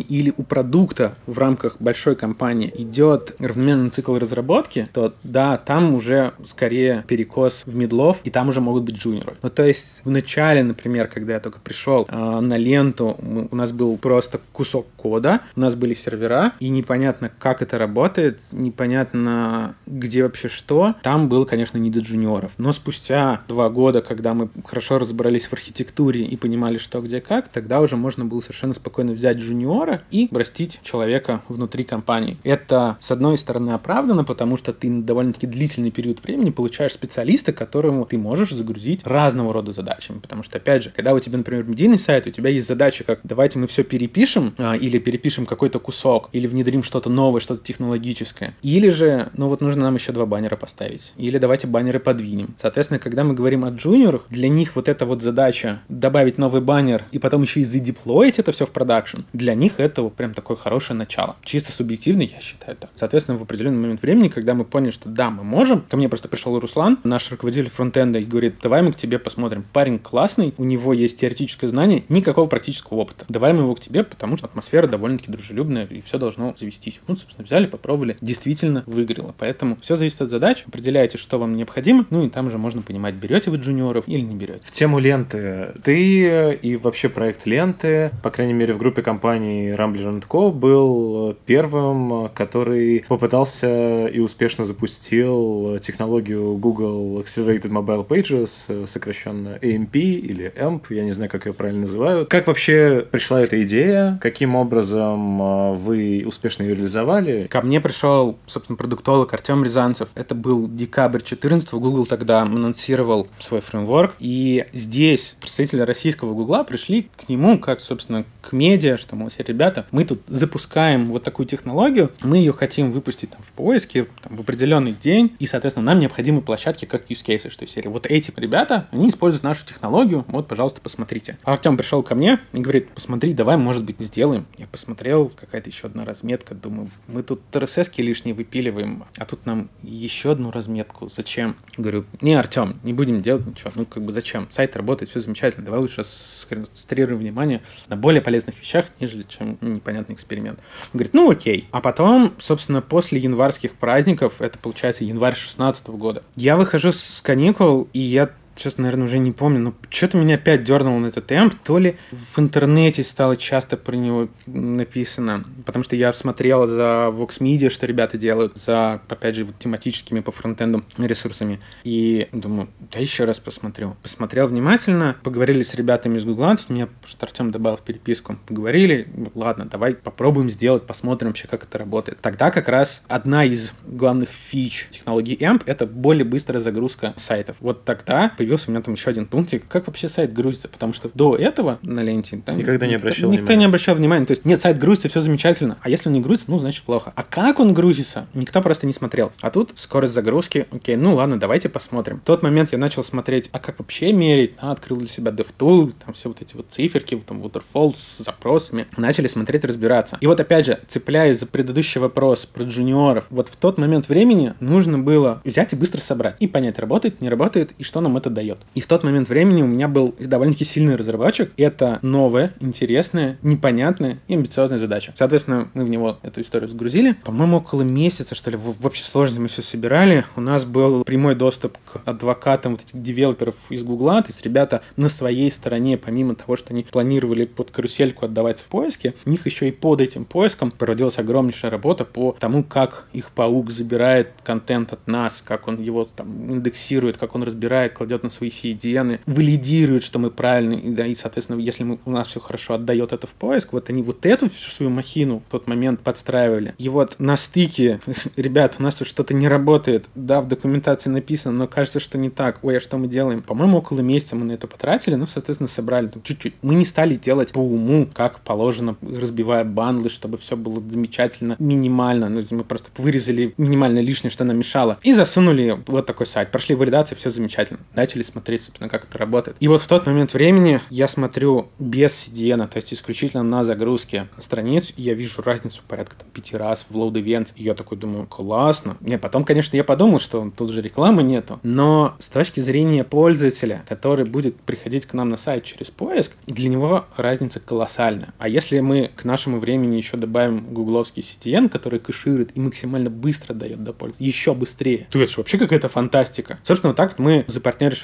[0.00, 6.32] или у продукта в рамках большой компании идет равномерный цикл разработки, то да, там уже
[6.46, 9.36] скорее перекос в медлов, и там уже могут быть джуниоры.
[9.42, 13.16] Ну, то есть в начале начале, например, когда я только пришел э, на ленту,
[13.50, 18.40] у нас был просто кусок кода, у нас были сервера, и непонятно, как это работает,
[18.52, 20.94] непонятно, где вообще что.
[21.02, 22.52] Там был, конечно, не до джуниоров.
[22.58, 27.48] Но спустя два года, когда мы хорошо разобрались в архитектуре и понимали, что где как,
[27.48, 32.38] тогда уже можно было совершенно спокойно взять джуниора и растить человека внутри компании.
[32.44, 38.04] Это, с одной стороны, оправдано, потому что ты довольно-таки длительный период времени получаешь специалиста, которому
[38.04, 41.98] ты можешь загрузить разного рода задачами, потому что, опять же, когда у тебя, например, медийный
[41.98, 46.28] сайт, у тебя есть задача, как давайте мы все перепишем, а, или перепишем какой-то кусок,
[46.32, 48.54] или внедрим что-то новое, что-то технологическое.
[48.62, 51.12] Или же, ну вот нужно нам еще два баннера поставить.
[51.16, 52.54] Или давайте баннеры подвинем.
[52.60, 57.04] Соответственно, когда мы говорим о джуниорах, для них вот эта вот задача добавить новый баннер
[57.12, 60.56] и потом еще и задеплоить это все в продакшн, для них это вот прям такое
[60.56, 61.36] хорошее начало.
[61.42, 62.90] Чисто субъективно я считаю так.
[62.96, 66.28] Соответственно, в определенный момент времени, когда мы поняли, что да, мы можем, ко мне просто
[66.28, 69.64] пришел Руслан, наш руководитель фронтенда, и говорит, давай мы к тебе посмотрим.
[69.72, 73.24] Парень классный, классный, у него есть теоретическое знание, никакого практического опыта.
[73.28, 77.00] Давай мы его к тебе, потому что атмосфера довольно-таки дружелюбная, и все должно завестись.
[77.06, 79.34] Ну, собственно, взяли, попробовали, действительно выгорело.
[79.38, 83.14] Поэтому все зависит от задач, определяете, что вам необходимо, ну и там же можно понимать,
[83.14, 84.60] берете вы джуниоров или не берете.
[84.64, 85.72] В тему ленты.
[85.82, 90.52] Ты и вообще проект ленты, по крайней мере, в группе компании Rambler Co.
[90.52, 100.52] был первым, который попытался и успешно запустил технологию Google Accelerated Mobile Pages, сокращенно AMP, или
[100.56, 102.28] AMP, я не знаю, как ее правильно называют.
[102.28, 104.18] Как вообще пришла эта идея?
[104.20, 107.46] Каким образом а, вы успешно ее реализовали?
[107.50, 110.08] Ко мне пришел, собственно, продуктолог Артем Рязанцев.
[110.14, 114.14] Это был декабрь 14 Google тогда анонсировал свой фреймворк.
[114.18, 119.42] И здесь представители российского Гугла пришли к нему, как, собственно, к медиа, что, мол, все
[119.42, 124.36] ребята, мы тут запускаем вот такую технологию, мы ее хотим выпустить там, в поиске там,
[124.36, 127.88] в определенный день, и, соответственно, нам необходимы площадки как use cases, что серии.
[127.88, 131.38] Вот эти ребята, они используют нашу технологию, технологию, вот, пожалуйста, посмотрите.
[131.44, 134.46] Артем пришел ко мне и говорит, посмотри, давай, может быть, сделаем.
[134.58, 139.70] Я посмотрел, какая-то еще одна разметка, думаю, мы тут ТРСС лишние выпиливаем, а тут нам
[139.82, 141.08] еще одну разметку.
[141.08, 141.56] Зачем?
[141.76, 143.70] Говорю, не, Артем, не будем делать ничего.
[143.74, 144.48] Ну, как бы зачем?
[144.50, 145.64] Сайт работает, все замечательно.
[145.64, 150.58] Давай лучше сконцентрируем внимание на более полезных вещах, нежели чем непонятный эксперимент.
[150.92, 151.68] Он говорит, ну окей.
[151.70, 157.88] А потом, собственно, после январских праздников, это получается январь 16 года, я выхожу с каникул,
[157.92, 161.54] и я сейчас, наверное, уже не помню, но что-то меня опять дернуло на этот темп,
[161.64, 167.40] то ли в интернете стало часто про него написано, потому что я смотрел за Vox
[167.40, 173.00] Media, что ребята делают, за, опять же, вот тематическими по фронтенду ресурсами, и думаю, да
[173.00, 173.96] еще раз посмотрю.
[174.02, 179.64] Посмотрел внимательно, поговорили с ребятами из Гугла, меня просто Артем добавил в переписку, поговорили, ладно,
[179.66, 182.20] давай попробуем сделать, посмотрим вообще, как это работает.
[182.20, 187.56] Тогда как раз одна из главных фич технологии AMP— это более быстрая загрузка сайтов.
[187.60, 191.10] Вот тогда появился у меня там еще один пунктик, как вообще сайт грузится, потому что
[191.14, 194.26] до этого на ленте да, Никогда не обращал никто, никто не обращал внимания.
[194.26, 197.12] То есть нет, сайт грузится, все замечательно, а если он не грузится, ну, значит плохо.
[197.16, 199.32] А как он грузится, никто просто не смотрел.
[199.40, 202.20] А тут скорость загрузки, окей, ну ладно, давайте посмотрим.
[202.20, 205.94] В тот момент я начал смотреть, а как вообще мерить, а, открыл для себя DevTool,
[206.04, 208.86] там все вот эти вот циферки, там waterfall с запросами.
[208.98, 210.18] Начали смотреть, разбираться.
[210.20, 214.52] И вот опять же, цепляясь за предыдущий вопрос про джуниоров, вот в тот момент времени
[214.60, 218.30] нужно было взять и быстро собрать и понять, работает, не работает и что нам это
[218.34, 218.58] дает.
[218.74, 221.52] И в тот момент времени у меня был довольно-таки сильный разработчик.
[221.56, 225.12] Это новая, интересная, непонятная и амбициозная задача.
[225.16, 227.16] Соответственно, мы в него эту историю сгрузили.
[227.24, 230.24] По-моему, около месяца, что ли, в, в общей сложности мы все собирали.
[230.36, 234.22] У нас был прямой доступ к адвокатам вот этих девелоперов из Гугла.
[234.22, 238.64] То есть ребята на своей стороне, помимо того, что они планировали под карусельку отдавать в
[238.64, 243.30] поиске, у них еще и под этим поиском проводилась огромнейшая работа по тому, как их
[243.30, 248.30] паук забирает контент от нас, как он его там индексирует, как он разбирает, кладет на
[248.30, 252.40] свои CDN, валидирует, что мы правильно, и, да, и, соответственно, если мы, у нас все
[252.40, 256.00] хорошо, отдает это в поиск, вот они вот эту всю свою махину в тот момент
[256.00, 256.74] подстраивали.
[256.78, 258.00] И вот на стыке,
[258.36, 262.30] ребят, у нас тут что-то не работает, да, в документации написано, но кажется, что не
[262.30, 262.58] так.
[262.62, 263.42] Ой, а что мы делаем?
[263.42, 266.54] По-моему, около месяца мы на это потратили, ну, соответственно, собрали там чуть-чуть.
[266.62, 272.28] Мы не стали делать по уму, как положено, разбивая бандлы, чтобы все было замечательно, минимально.
[272.28, 276.50] Ну, мы просто вырезали минимально лишнее, что нам мешало, и засунули вот такой сайт.
[276.50, 277.80] Прошли валидацию, все замечательно.
[278.14, 279.56] Начали смотреть, собственно, как это работает.
[279.58, 284.28] И вот в тот момент времени я смотрю без CDN, то есть исключительно на загрузке
[284.38, 287.48] страниц, я вижу разницу порядка там, пяти раз в load event.
[287.56, 288.96] И я такой думаю, классно.
[289.00, 291.58] Не, потом, конечно, я подумал, что тут же рекламы нету.
[291.64, 296.68] Но с точки зрения пользователя, который будет приходить к нам на сайт через поиск, для
[296.68, 298.32] него разница колоссальная.
[298.38, 303.54] А если мы к нашему времени еще добавим гугловский CTN, который кэширует и максимально быстро
[303.54, 306.60] дает до пользователя, еще быстрее, то это же вообще какая-то фантастика.
[306.62, 307.44] Собственно, вот так мы,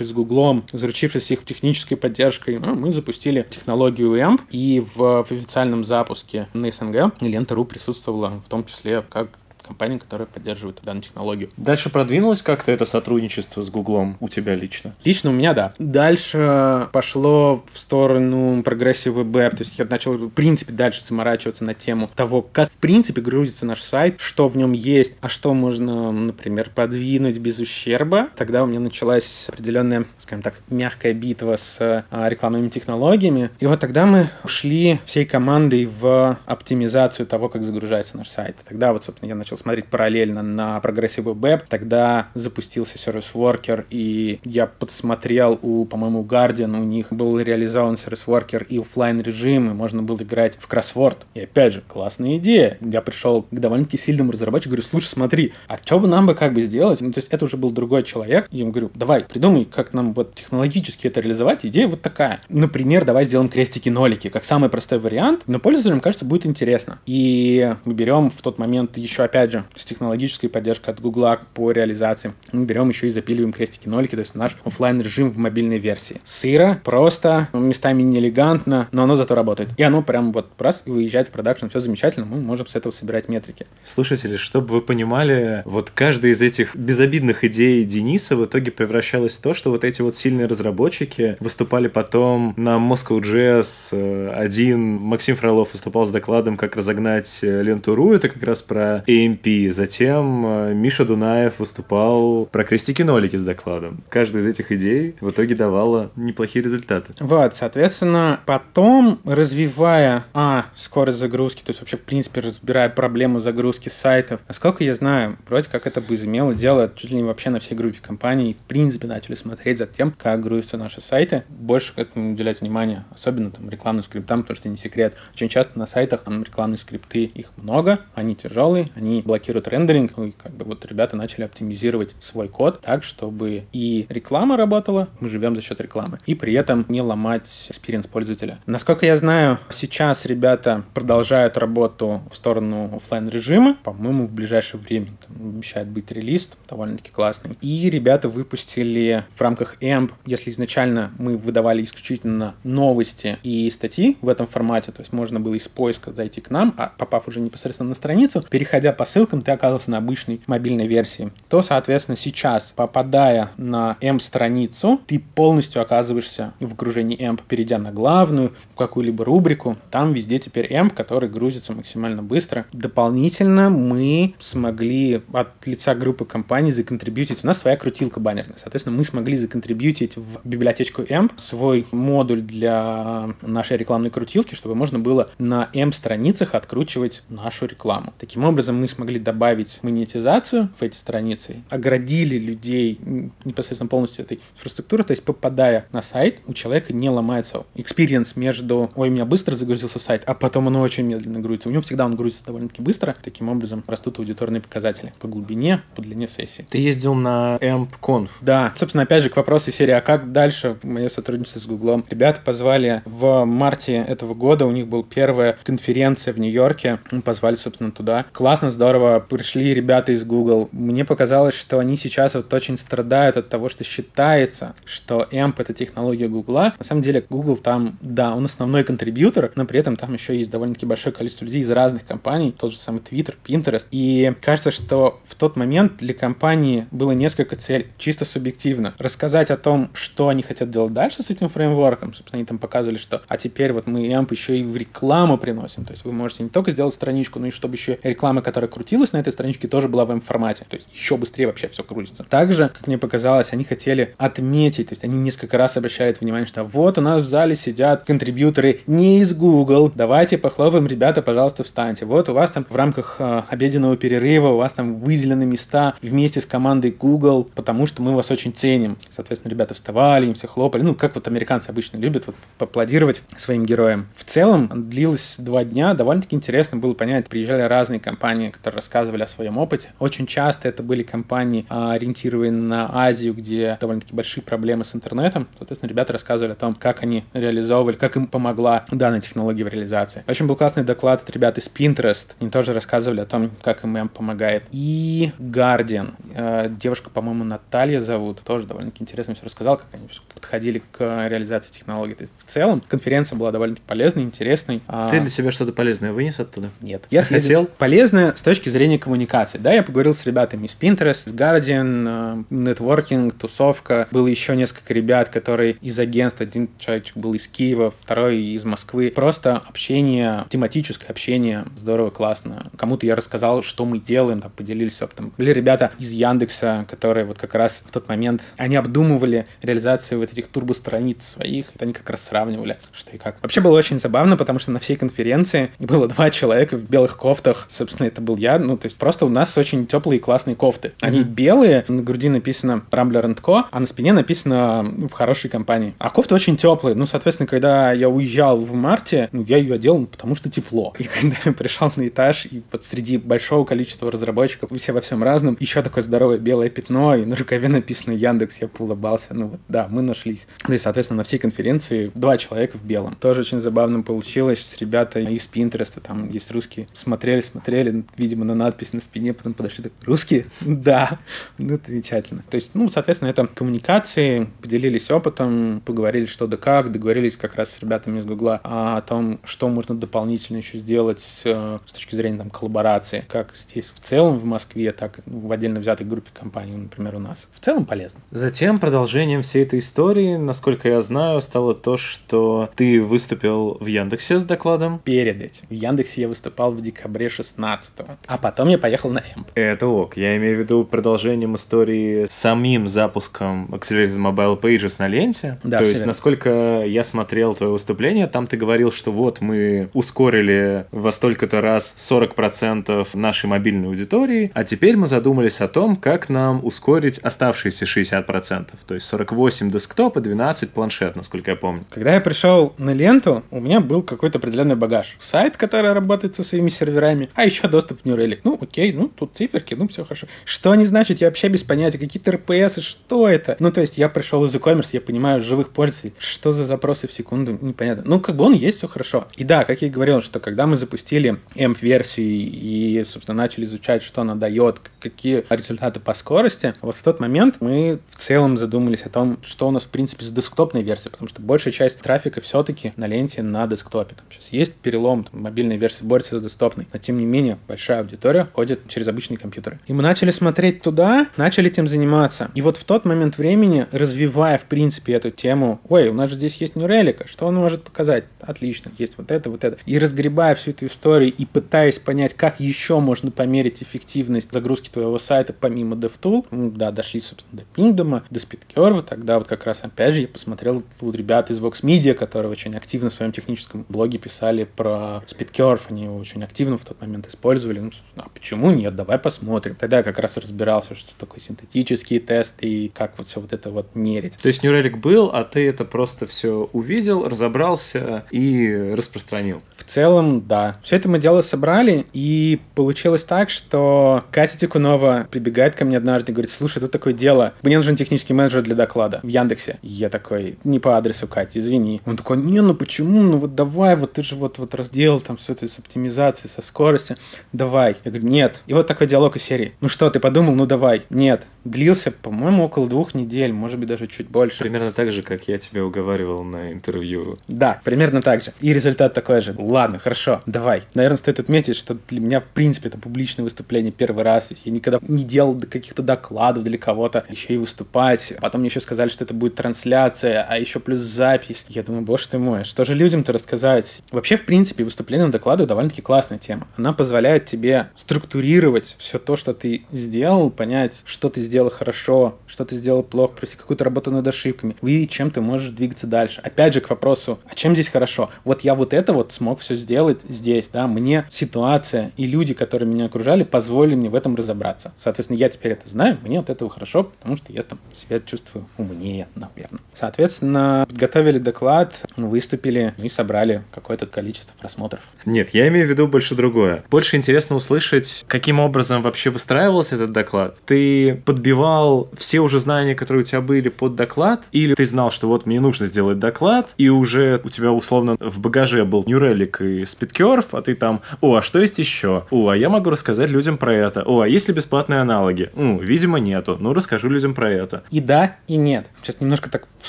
[0.00, 5.32] запартнерившись с Гуглом, заручившись их технической поддержкой, ну, мы запустили технологию AMP, и в, в
[5.32, 9.28] официальном запуске на СНГ лента.ру присутствовала в том числе как
[9.70, 11.50] компаний, которые поддерживают данную технологию.
[11.56, 14.94] Дальше продвинулось как-то это сотрудничество с Гуглом у тебя лично?
[15.04, 15.74] Лично у меня, да.
[15.78, 21.74] Дальше пошло в сторону прогрессивного веб, то есть я начал, в принципе, дальше заморачиваться на
[21.74, 26.10] тему того, как, в принципе, грузится наш сайт, что в нем есть, а что можно,
[26.10, 28.28] например, подвинуть без ущерба.
[28.36, 31.78] Тогда у меня началась определенная, скажем так, мягкая битва с
[32.10, 33.50] а, рекламными технологиями.
[33.60, 38.56] И вот тогда мы ушли всей командой в оптимизацию того, как загружается наш сайт.
[38.66, 41.62] Тогда вот, собственно, я начал смотреть параллельно на Progressive Web.
[41.68, 48.26] Тогда запустился Service Worker, и я подсмотрел у, по-моему, Guardian, у них был реализован Service
[48.26, 51.18] Worker и офлайн режим, и можно было играть в кроссворд.
[51.34, 52.78] И опять же, классная идея.
[52.80, 56.54] Я пришел к довольно-таки сильному разработчику, говорю, слушай, смотри, а что бы нам бы как
[56.54, 57.00] бы сделать?
[57.00, 58.48] Ну, то есть это уже был другой человек.
[58.50, 61.64] Я ему говорю, давай, придумай, как нам вот технологически это реализовать.
[61.66, 62.40] Идея вот такая.
[62.48, 66.98] Например, давай сделаем крестики-нолики, как самый простой вариант, но пользователям, кажется, будет интересно.
[67.06, 71.40] И мы берем в тот момент еще, опять опять же, с технологической поддержкой от Гугла
[71.54, 72.32] по реализации.
[72.52, 76.20] Мы берем еще и запиливаем крестики-нолики, то есть наш офлайн режим в мобильной версии.
[76.24, 79.70] Сыро, просто, местами не элегантно, но оно зато работает.
[79.76, 82.92] И оно прям вот раз и выезжает в продакшн, все замечательно, мы можем с этого
[82.92, 83.66] собирать метрики.
[83.82, 89.42] Слушатели, чтобы вы понимали, вот каждая из этих безобидных идей Дениса в итоге превращалась в
[89.42, 94.30] то, что вот эти вот сильные разработчики выступали потом на Moscow.js.
[94.32, 99.70] Один Максим Фролов выступал с докладом, как разогнать ленту.ру, это как раз про AMP MP.
[99.70, 104.02] Затем э, Миша Дунаев выступал про крестики-нолики с докладом.
[104.08, 107.12] Каждая из этих идей в итоге давала неплохие результаты.
[107.20, 113.88] Вот, соответственно, потом, развивая, а, скорость загрузки, то есть вообще, в принципе, разбирая проблему загрузки
[113.88, 117.74] сайтов, насколько я знаю, вроде как это возымело дело чуть ли не вообще на всей
[117.74, 122.32] группе компаний, в принципе, начали смотреть за тем, как грузятся наши сайты, больше к этому
[122.32, 125.14] уделять внимание, особенно там рекламным скриптам, потому что не секрет.
[125.34, 130.32] Очень часто на сайтах там рекламные скрипты, их много, они тяжелые, они блокирует рендеринг, и
[130.32, 135.54] как бы вот ребята начали оптимизировать свой код так, чтобы и реклама работала, мы живем
[135.54, 138.58] за счет рекламы, и при этом не ломать experience пользователя.
[138.66, 145.12] Насколько я знаю, сейчас ребята продолжают работу в сторону офлайн режима, по-моему, в ближайшее время
[145.24, 147.56] там, обещает быть релиз, довольно-таки классный.
[147.60, 154.28] И ребята выпустили в рамках AMP, если изначально мы выдавали исключительно новости и статьи в
[154.28, 157.90] этом формате, то есть можно было из поиска зайти к нам, а попав уже непосредственно
[157.90, 161.30] на страницу, переходя по ссылкам, ты оказывался на обычной мобильной версии.
[161.48, 168.52] То, соответственно, сейчас, попадая на M-страницу, ты полностью оказываешься в окружении AMP, перейдя на главную,
[168.72, 169.76] в какую-либо рубрику.
[169.90, 172.66] Там везде теперь AMP, который грузится максимально быстро.
[172.72, 177.42] Дополнительно мы смогли от лица группы компаний законтрибьютить.
[177.42, 178.56] У нас своя крутилка баннерная.
[178.58, 184.98] Соответственно, мы смогли законтрибьютить в библиотечку AMP свой модуль для нашей рекламной крутилки, чтобы можно
[184.98, 188.12] было на M-страницах откручивать нашу рекламу.
[188.18, 193.00] Таким образом, мы смогли добавить монетизацию в эти страницы, оградили людей
[193.46, 198.90] непосредственно полностью этой инфраструктуры, то есть попадая на сайт, у человека не ломается experience между
[198.94, 201.70] «Ой, у меня быстро загрузился сайт», а потом он очень медленно грузится.
[201.70, 203.16] У него всегда он грузится довольно-таки быстро.
[203.22, 206.66] Таким образом, растут аудиторные показатели по глубине, по длине сессии.
[206.68, 208.28] Ты ездил на AmpConf.
[208.42, 208.74] Да.
[208.76, 212.04] Собственно, опять же, к вопросу серии «А как дальше?» Мое сотрудничество с Гуглом.
[212.10, 216.98] Ребята позвали в марте этого года, у них была первая конференция в Нью-Йорке.
[217.10, 218.26] Мы позвали, собственно, туда.
[218.32, 218.89] Классно, здорово.
[219.28, 220.68] Пришли ребята из Google.
[220.72, 225.74] Мне показалось, что они сейчас вот очень страдают от того, что считается, что AMP— это
[225.74, 226.74] технология Гугла.
[226.78, 230.50] На самом деле, Google там, да, он основной контрибьютор, но при этом там еще есть
[230.50, 233.86] довольно-таки большое количество людей из разных компаний, тот же самый Twitter, Pinterest.
[233.90, 238.94] И кажется, что в тот момент для компании было несколько целей, чисто субъективно.
[238.98, 242.14] Рассказать о том, что они хотят делать дальше с этим фреймворком.
[242.14, 245.84] Собственно, они там показывали, что а теперь вот мы AMP еще и в рекламу приносим.
[245.84, 249.12] То есть вы можете не только сделать страничку, но и чтобы еще реклама, которая крутилась
[249.12, 250.64] на этой страничке, тоже была в M-формате.
[250.66, 252.24] То есть еще быстрее вообще все крутится.
[252.24, 256.64] Также, как мне показалось, они хотели отметить, то есть они несколько раз обращают внимание, что
[256.64, 262.06] вот у нас в зале сидят контрибьюторы не из Google, давайте похлопаем, ребята, пожалуйста, встаньте.
[262.06, 266.40] Вот у вас там в рамках э, обеденного перерыва у вас там выделены места вместе
[266.40, 268.96] с командой Google, потому что мы вас очень ценим.
[269.10, 270.80] Соответственно, ребята вставали, им все хлопали.
[270.80, 274.06] Ну, как вот американцы обычно любят вот поаплодировать своим героям.
[274.16, 279.26] В целом, длилось два дня, довольно-таки интересно было понять, приезжали разные компании, которые рассказывали о
[279.26, 279.90] своем опыте.
[279.98, 285.48] Очень часто это были компании, а, ориентированные на Азию, где довольно-таки большие проблемы с интернетом.
[285.58, 290.24] Соответственно, ребята рассказывали о том, как они реализовывали, как им помогла данная технология в реализации.
[290.26, 292.28] Очень был классный доклад от ребят из Pinterest.
[292.40, 294.64] Они тоже рассказывали о том, как им помогает.
[294.72, 296.14] И Guardian.
[296.34, 298.40] Э, девушка, по-моему, Наталья зовут.
[298.42, 302.28] Тоже довольно-таки интересно все рассказал, как они подходили к реализации технологий.
[302.38, 304.82] В целом, конференция была довольно-таки полезной, интересной.
[304.86, 306.70] А Ты для себя что-то полезное вынес оттуда?
[306.80, 307.04] Нет.
[307.10, 307.66] Я хотел.
[307.66, 309.58] Полезное с точки зрения коммуникации.
[309.58, 314.08] Да, я поговорил с ребятами из Pinterest, Guardian, Networking, тусовка.
[314.10, 316.44] Было еще несколько ребят, которые из агентства.
[316.44, 319.12] Один человек был из Киева, второй из Москвы.
[319.14, 321.64] Просто общение, тематическое общение.
[321.76, 322.70] Здорово, классно.
[322.76, 325.32] Кому-то я рассказал, что мы делаем, там, поделились опытом.
[325.38, 330.32] Были ребята из Яндекса, которые вот как раз в тот момент, они обдумывали реализацию вот
[330.32, 331.66] этих турбостраниц своих.
[331.78, 333.36] Они как раз сравнивали, что и как.
[333.42, 337.66] Вообще было очень забавно, потому что на всей конференции было два человека в белых кофтах.
[337.70, 338.49] Собственно, это был я.
[338.58, 340.92] Ну, то есть просто у нас очень теплые и классные кофты.
[341.00, 341.24] Они mm-hmm.
[341.24, 345.94] белые, на груди написано Rambler Co, а на спине написано ну, в хорошей компании.
[345.98, 346.94] А кофты очень теплые.
[346.94, 350.94] Ну, соответственно, когда я уезжал в марте, ну, я ее одел, потому что тепло.
[350.98, 355.22] И когда я пришел на этаж, и вот среди большого количества разработчиков, все во всем
[355.22, 359.34] разном, еще такое здоровое белое пятно, и на рукаве написано Яндекс, я поулыбался.
[359.34, 360.46] Ну вот, да, мы нашлись.
[360.66, 363.16] Ну и, соответственно, на всей конференции два человека в белом.
[363.16, 364.76] Тоже очень забавно получилось.
[364.80, 369.84] Ребята из Pinterest, там есть русские, смотрели, смотрели, видимо, на надпись на спине, потом подошли,
[369.84, 370.46] так, русские?
[370.80, 371.18] Да.
[371.58, 372.42] Ну, это замечательно.
[372.48, 377.72] То есть, ну, соответственно, это коммуникации, поделились опытом, поговорили что да как, договорились как раз
[377.72, 382.38] с ребятами из Гугла о том, что можно дополнительно еще сделать э, с точки зрения
[382.38, 386.76] там коллаборации, как здесь в целом в Москве, так и в отдельно взятой группе компаний,
[386.76, 387.48] например, у нас.
[387.52, 388.20] В целом полезно.
[388.30, 394.38] Затем продолжением всей этой истории, насколько я знаю, стало то, что ты выступил в Яндексе
[394.38, 395.00] с докладом.
[395.00, 395.64] Перед этим.
[395.68, 397.92] В Яндексе я выступал в декабре 16
[398.26, 399.48] а потом я поехал на Эмп.
[399.54, 400.16] Это ок.
[400.16, 405.58] Я имею в виду продолжением истории с самим запуском Accelerated Mobile Pages на ленте.
[405.64, 406.08] Да, То есть, верно.
[406.08, 411.94] насколько я смотрел твое выступление, там ты говорил, что вот мы ускорили во столько-то раз
[411.96, 418.68] 40% нашей мобильной аудитории, а теперь мы задумались о том, как нам ускорить оставшиеся 60%.
[418.86, 421.84] То есть 48 десктоп и 12 планшет, насколько я помню.
[421.90, 425.16] Когда я пришел на ленту, у меня был какой-то определенный багаж.
[425.18, 428.40] Сайт, который работает со своими серверами, а еще доступ в New Relic.
[428.44, 430.26] Ну, окей, ну, тут циферки, ну, все хорошо.
[430.44, 431.98] Что они значат, я вообще без понятия.
[431.98, 433.56] Какие-то RPS, что это?
[433.58, 436.14] Ну, то есть я пришел из e-commerce, я понимаю живых пользователей.
[436.18, 437.58] Что за запросы в секунду?
[437.60, 438.04] Непонятно.
[438.06, 439.28] Ну, как бы он есть, все хорошо.
[439.36, 444.02] И да, как я и говорил, что когда мы запустили AMP-версию и, собственно, начали изучать,
[444.02, 449.02] что она дает, какие результаты по скорости, вот в тот момент мы в целом задумались
[449.02, 452.40] о том, что у нас, в принципе, с десктопной версией, потому что большая часть трафика
[452.40, 454.14] все-таки на ленте на десктопе.
[454.14, 457.99] Там сейчас есть перелом, там, мобильная версия борется с десктопной, но тем не менее большая
[458.00, 459.78] целевая аудитория ходит через обычные компьютеры.
[459.86, 462.50] И мы начали смотреть туда, начали этим заниматься.
[462.54, 466.36] И вот в тот момент времени, развивая, в принципе, эту тему, ой, у нас же
[466.36, 468.24] здесь есть Relic, что он может показать?
[468.40, 469.78] Отлично, есть вот это, вот это.
[469.86, 475.18] И разгребая всю эту историю и пытаясь понять, как еще можно померить эффективность загрузки твоего
[475.18, 479.80] сайта помимо DevTool, ну, да, дошли, собственно, до Pingdom, до SpeedCurve, тогда вот как раз,
[479.82, 483.84] опять же, я посмотрел у ребят из Vox Media, которые очень активно в своем техническом
[483.88, 487.80] блоге писали про SpeedCurve, они его очень активно в тот момент использовали.
[488.16, 488.94] Ну, а почему нет?
[488.96, 489.74] Давай посмотрим.
[489.74, 493.70] Тогда я как раз разбирался, что такое синтетические тесты и как вот все вот это
[493.70, 494.34] вот мерить.
[494.40, 499.62] То есть Relic был, а ты это просто все увидел, разобрался и распространил.
[499.76, 500.76] В целом, да.
[500.82, 506.32] Все это мы дело собрали, и получилось так, что Катя Тикунова прибегает ко мне однажды
[506.32, 509.78] и говорит, слушай, тут такое дело, мне нужен технический менеджер для доклада в Яндексе.
[509.82, 512.00] Я такой, не по адресу Кати, извини.
[512.06, 515.36] Он такой, не, ну почему, ну вот давай, вот ты же вот, вот разделал там
[515.36, 517.16] все это с оптимизацией, со скоростью,
[517.52, 517.79] давай.
[517.88, 518.62] Я говорю, нет.
[518.66, 519.72] И вот такой диалог из серии.
[519.80, 521.02] Ну что, ты подумал, ну давай.
[521.10, 521.46] Нет.
[521.64, 524.58] Длился, по-моему, около двух недель, может быть, даже чуть больше.
[524.58, 527.36] Примерно так же, как я тебя уговаривал на интервью.
[527.48, 528.52] Да, примерно так же.
[528.60, 529.54] И результат такой же.
[529.58, 530.82] Ладно, хорошо, давай.
[530.94, 534.48] Наверное, стоит отметить, что для меня, в принципе, это публичное выступление первый раз.
[534.64, 538.32] Я никогда не делал каких-то докладов для кого-то, еще и выступать.
[538.40, 541.64] Потом мне еще сказали, что это будет трансляция, а еще плюс запись.
[541.68, 544.02] Я думаю, боже ты мой, что же людям-то рассказать?
[544.10, 546.66] Вообще, в принципе, выступление на докладах довольно-таки классная тема.
[546.76, 552.64] Она позволяет тебе структурировать все то, что ты сделал, понять, что ты сделал хорошо, что
[552.64, 556.40] ты сделал плохо, провести какую-то работу над ошибками, выявить, чем ты можешь двигаться дальше.
[556.42, 558.30] Опять же, к вопросу, а чем здесь хорошо?
[558.44, 562.88] Вот я вот это вот смог все сделать здесь, да, мне ситуация и люди, которые
[562.88, 564.92] меня окружали, позволили мне в этом разобраться.
[564.98, 568.66] Соответственно, я теперь это знаю, мне от этого хорошо, потому что я там себя чувствую
[568.76, 569.80] умнее, наверное.
[569.94, 575.00] Соответственно, подготовили доклад, выступили ну и собрали какое-то количество просмотров.
[575.24, 576.84] Нет, я имею в виду больше другое.
[576.90, 580.56] Больше интересно услышать, каким образом вообще выстраивался этот доклад.
[580.64, 585.28] Ты подбивал все уже знания, которые у тебя были под доклад, или ты знал, что
[585.28, 589.82] вот мне нужно сделать доклад, и уже у тебя условно в багаже был Relic и
[589.82, 592.24] SpeedCurve, а ты там, о, а что есть еще?
[592.30, 594.02] О, а я могу рассказать людям про это.
[594.02, 595.50] О, а есть ли бесплатные аналоги?
[595.54, 596.56] Ну, видимо, нету.
[596.58, 597.84] Ну, расскажу людям про это.
[597.90, 598.86] И да, и нет.
[599.02, 599.88] Сейчас немножко так в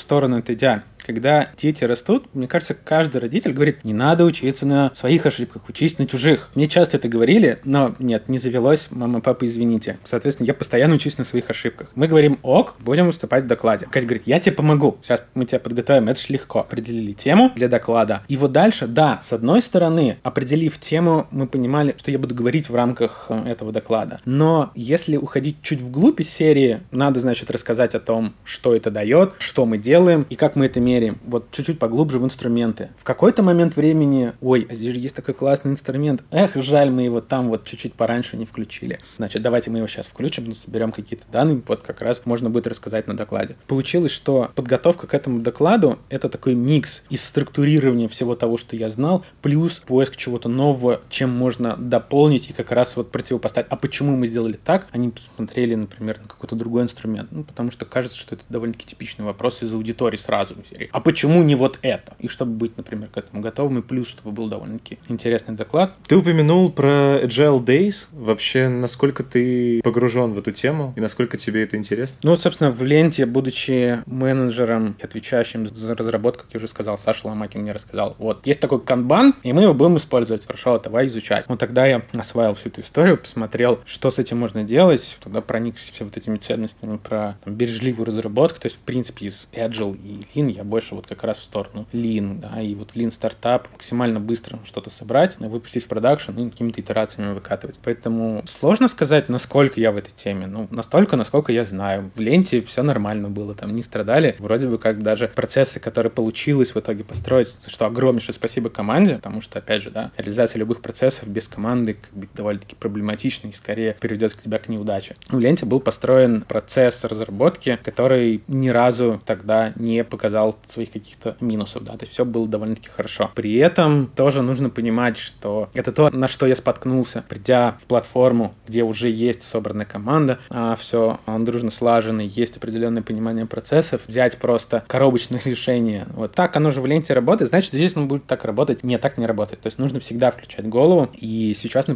[0.00, 0.82] сторону это идя.
[1.04, 5.98] Когда дети растут, мне кажется, каждый родитель говорит, не надо учиться на своих ошибках, учись
[5.98, 6.50] на чужих.
[6.54, 9.98] Мне часто это говорили, но нет, не завелось, мама, папа, извините.
[10.04, 11.88] Соответственно, я постоянно учусь на своих ошибках.
[11.94, 13.86] Мы говорим, ок, будем выступать в докладе.
[13.90, 16.60] Катя говорит, я тебе помогу, сейчас мы тебя подготовим, это ж легко.
[16.60, 18.22] Определили тему для доклада.
[18.28, 22.68] И вот дальше, да, с одной стороны, определив тему, мы понимали, что я буду говорить
[22.68, 24.20] в рамках э, этого доклада.
[24.24, 29.34] Но если уходить чуть вглубь из серии, надо, значит, рассказать о том, что это дает,
[29.38, 31.18] что мы делаем и как мы это меряем.
[31.24, 32.90] Вот чуть-чуть поглубже в инструменты.
[32.98, 36.22] В какой-то момент времени, ой, а здесь же есть такой классный инструмент.
[36.30, 39.00] Эх, жаль, мы его там вот чуть-чуть пораньше не включили.
[39.16, 43.06] Значит, давайте мы его сейчас включим, соберем какие-то данные, вот как раз можно будет рассказать
[43.06, 43.56] на докладе.
[43.66, 48.88] Получилось, что подготовка к этому докладу— это такой микс из структурирования всего того, что я
[48.88, 53.68] знал, плюс поиск чего-то нового, чем можно дополнить и как раз вот противопоставить.
[53.70, 54.88] А почему мы сделали так?
[54.90, 57.30] Они посмотрели, например, на какой-то другой инструмент.
[57.32, 60.90] Ну, потому что кажется, что это довольно-таки типичный вопрос из аудитории сразу в серии.
[60.92, 62.14] А почему не вот это?
[62.18, 65.94] И чтобы быть, например, к этому готовым, и плюс, чтобы был довольно-таки интересный доклад.
[66.06, 68.06] Ты упомянул про Agile Days.
[68.12, 72.18] Вообще, насколько ты погружен в эту тему и насколько тебе это интересно?
[72.22, 77.62] Ну, собственно, в ленте, будучи менеджером, отвечающим за разработку, как я уже сказал, Саша Ломакин
[77.62, 80.46] мне рассказал, вот, есть такой канбан, и мы его будем использовать.
[80.46, 81.44] Хорошо, давай изучать.
[81.48, 85.92] Вот тогда я осваивал всю эту историю, посмотрел, что с этим можно делать, тогда проникся
[85.92, 90.26] все вот этими ценностями про там, бережливую разработку, то есть, в принципе, из Agile и
[90.34, 93.68] Lean я больше вот как раз в сторону Lean, да, и вот в Lean стартап
[93.72, 97.78] максимально быстро что-то собрать, выпустить в продакшн и какими-то итерациями выкатывать.
[97.84, 100.46] Поэтому сложно сказать, насколько я в этой теме.
[100.46, 102.10] Ну, настолько, насколько я знаю.
[102.14, 104.34] В ленте все нормально было, там не страдали.
[104.38, 109.42] Вроде бы как даже процессы, которые получилось в итоге построить, что огромнейшее спасибо команде, потому
[109.42, 113.94] что, опять же, да, реализация любых процессов без команды как бы довольно-таки проблематична и скорее
[114.00, 115.16] приведет к тебя к неудаче.
[115.28, 121.84] В ленте был построен процесс разработки, который ни разу тогда не показал своих каких-то минусов,
[121.84, 123.30] да, то есть все было довольно-таки хорошо.
[123.34, 128.54] При этом тоже нужно понимать, что это то, на что я споткнулся, придя в платформу,
[128.66, 134.38] где уже есть собранная команда, а все он дружно слаженный, есть определенное понимание процессов, взять
[134.38, 138.44] просто коробочное решение, вот так оно же в ленте работает, значит, здесь он будет так
[138.44, 139.60] работать, не так не работает.
[139.60, 141.86] То есть нужно всегда включать голову, и сейчас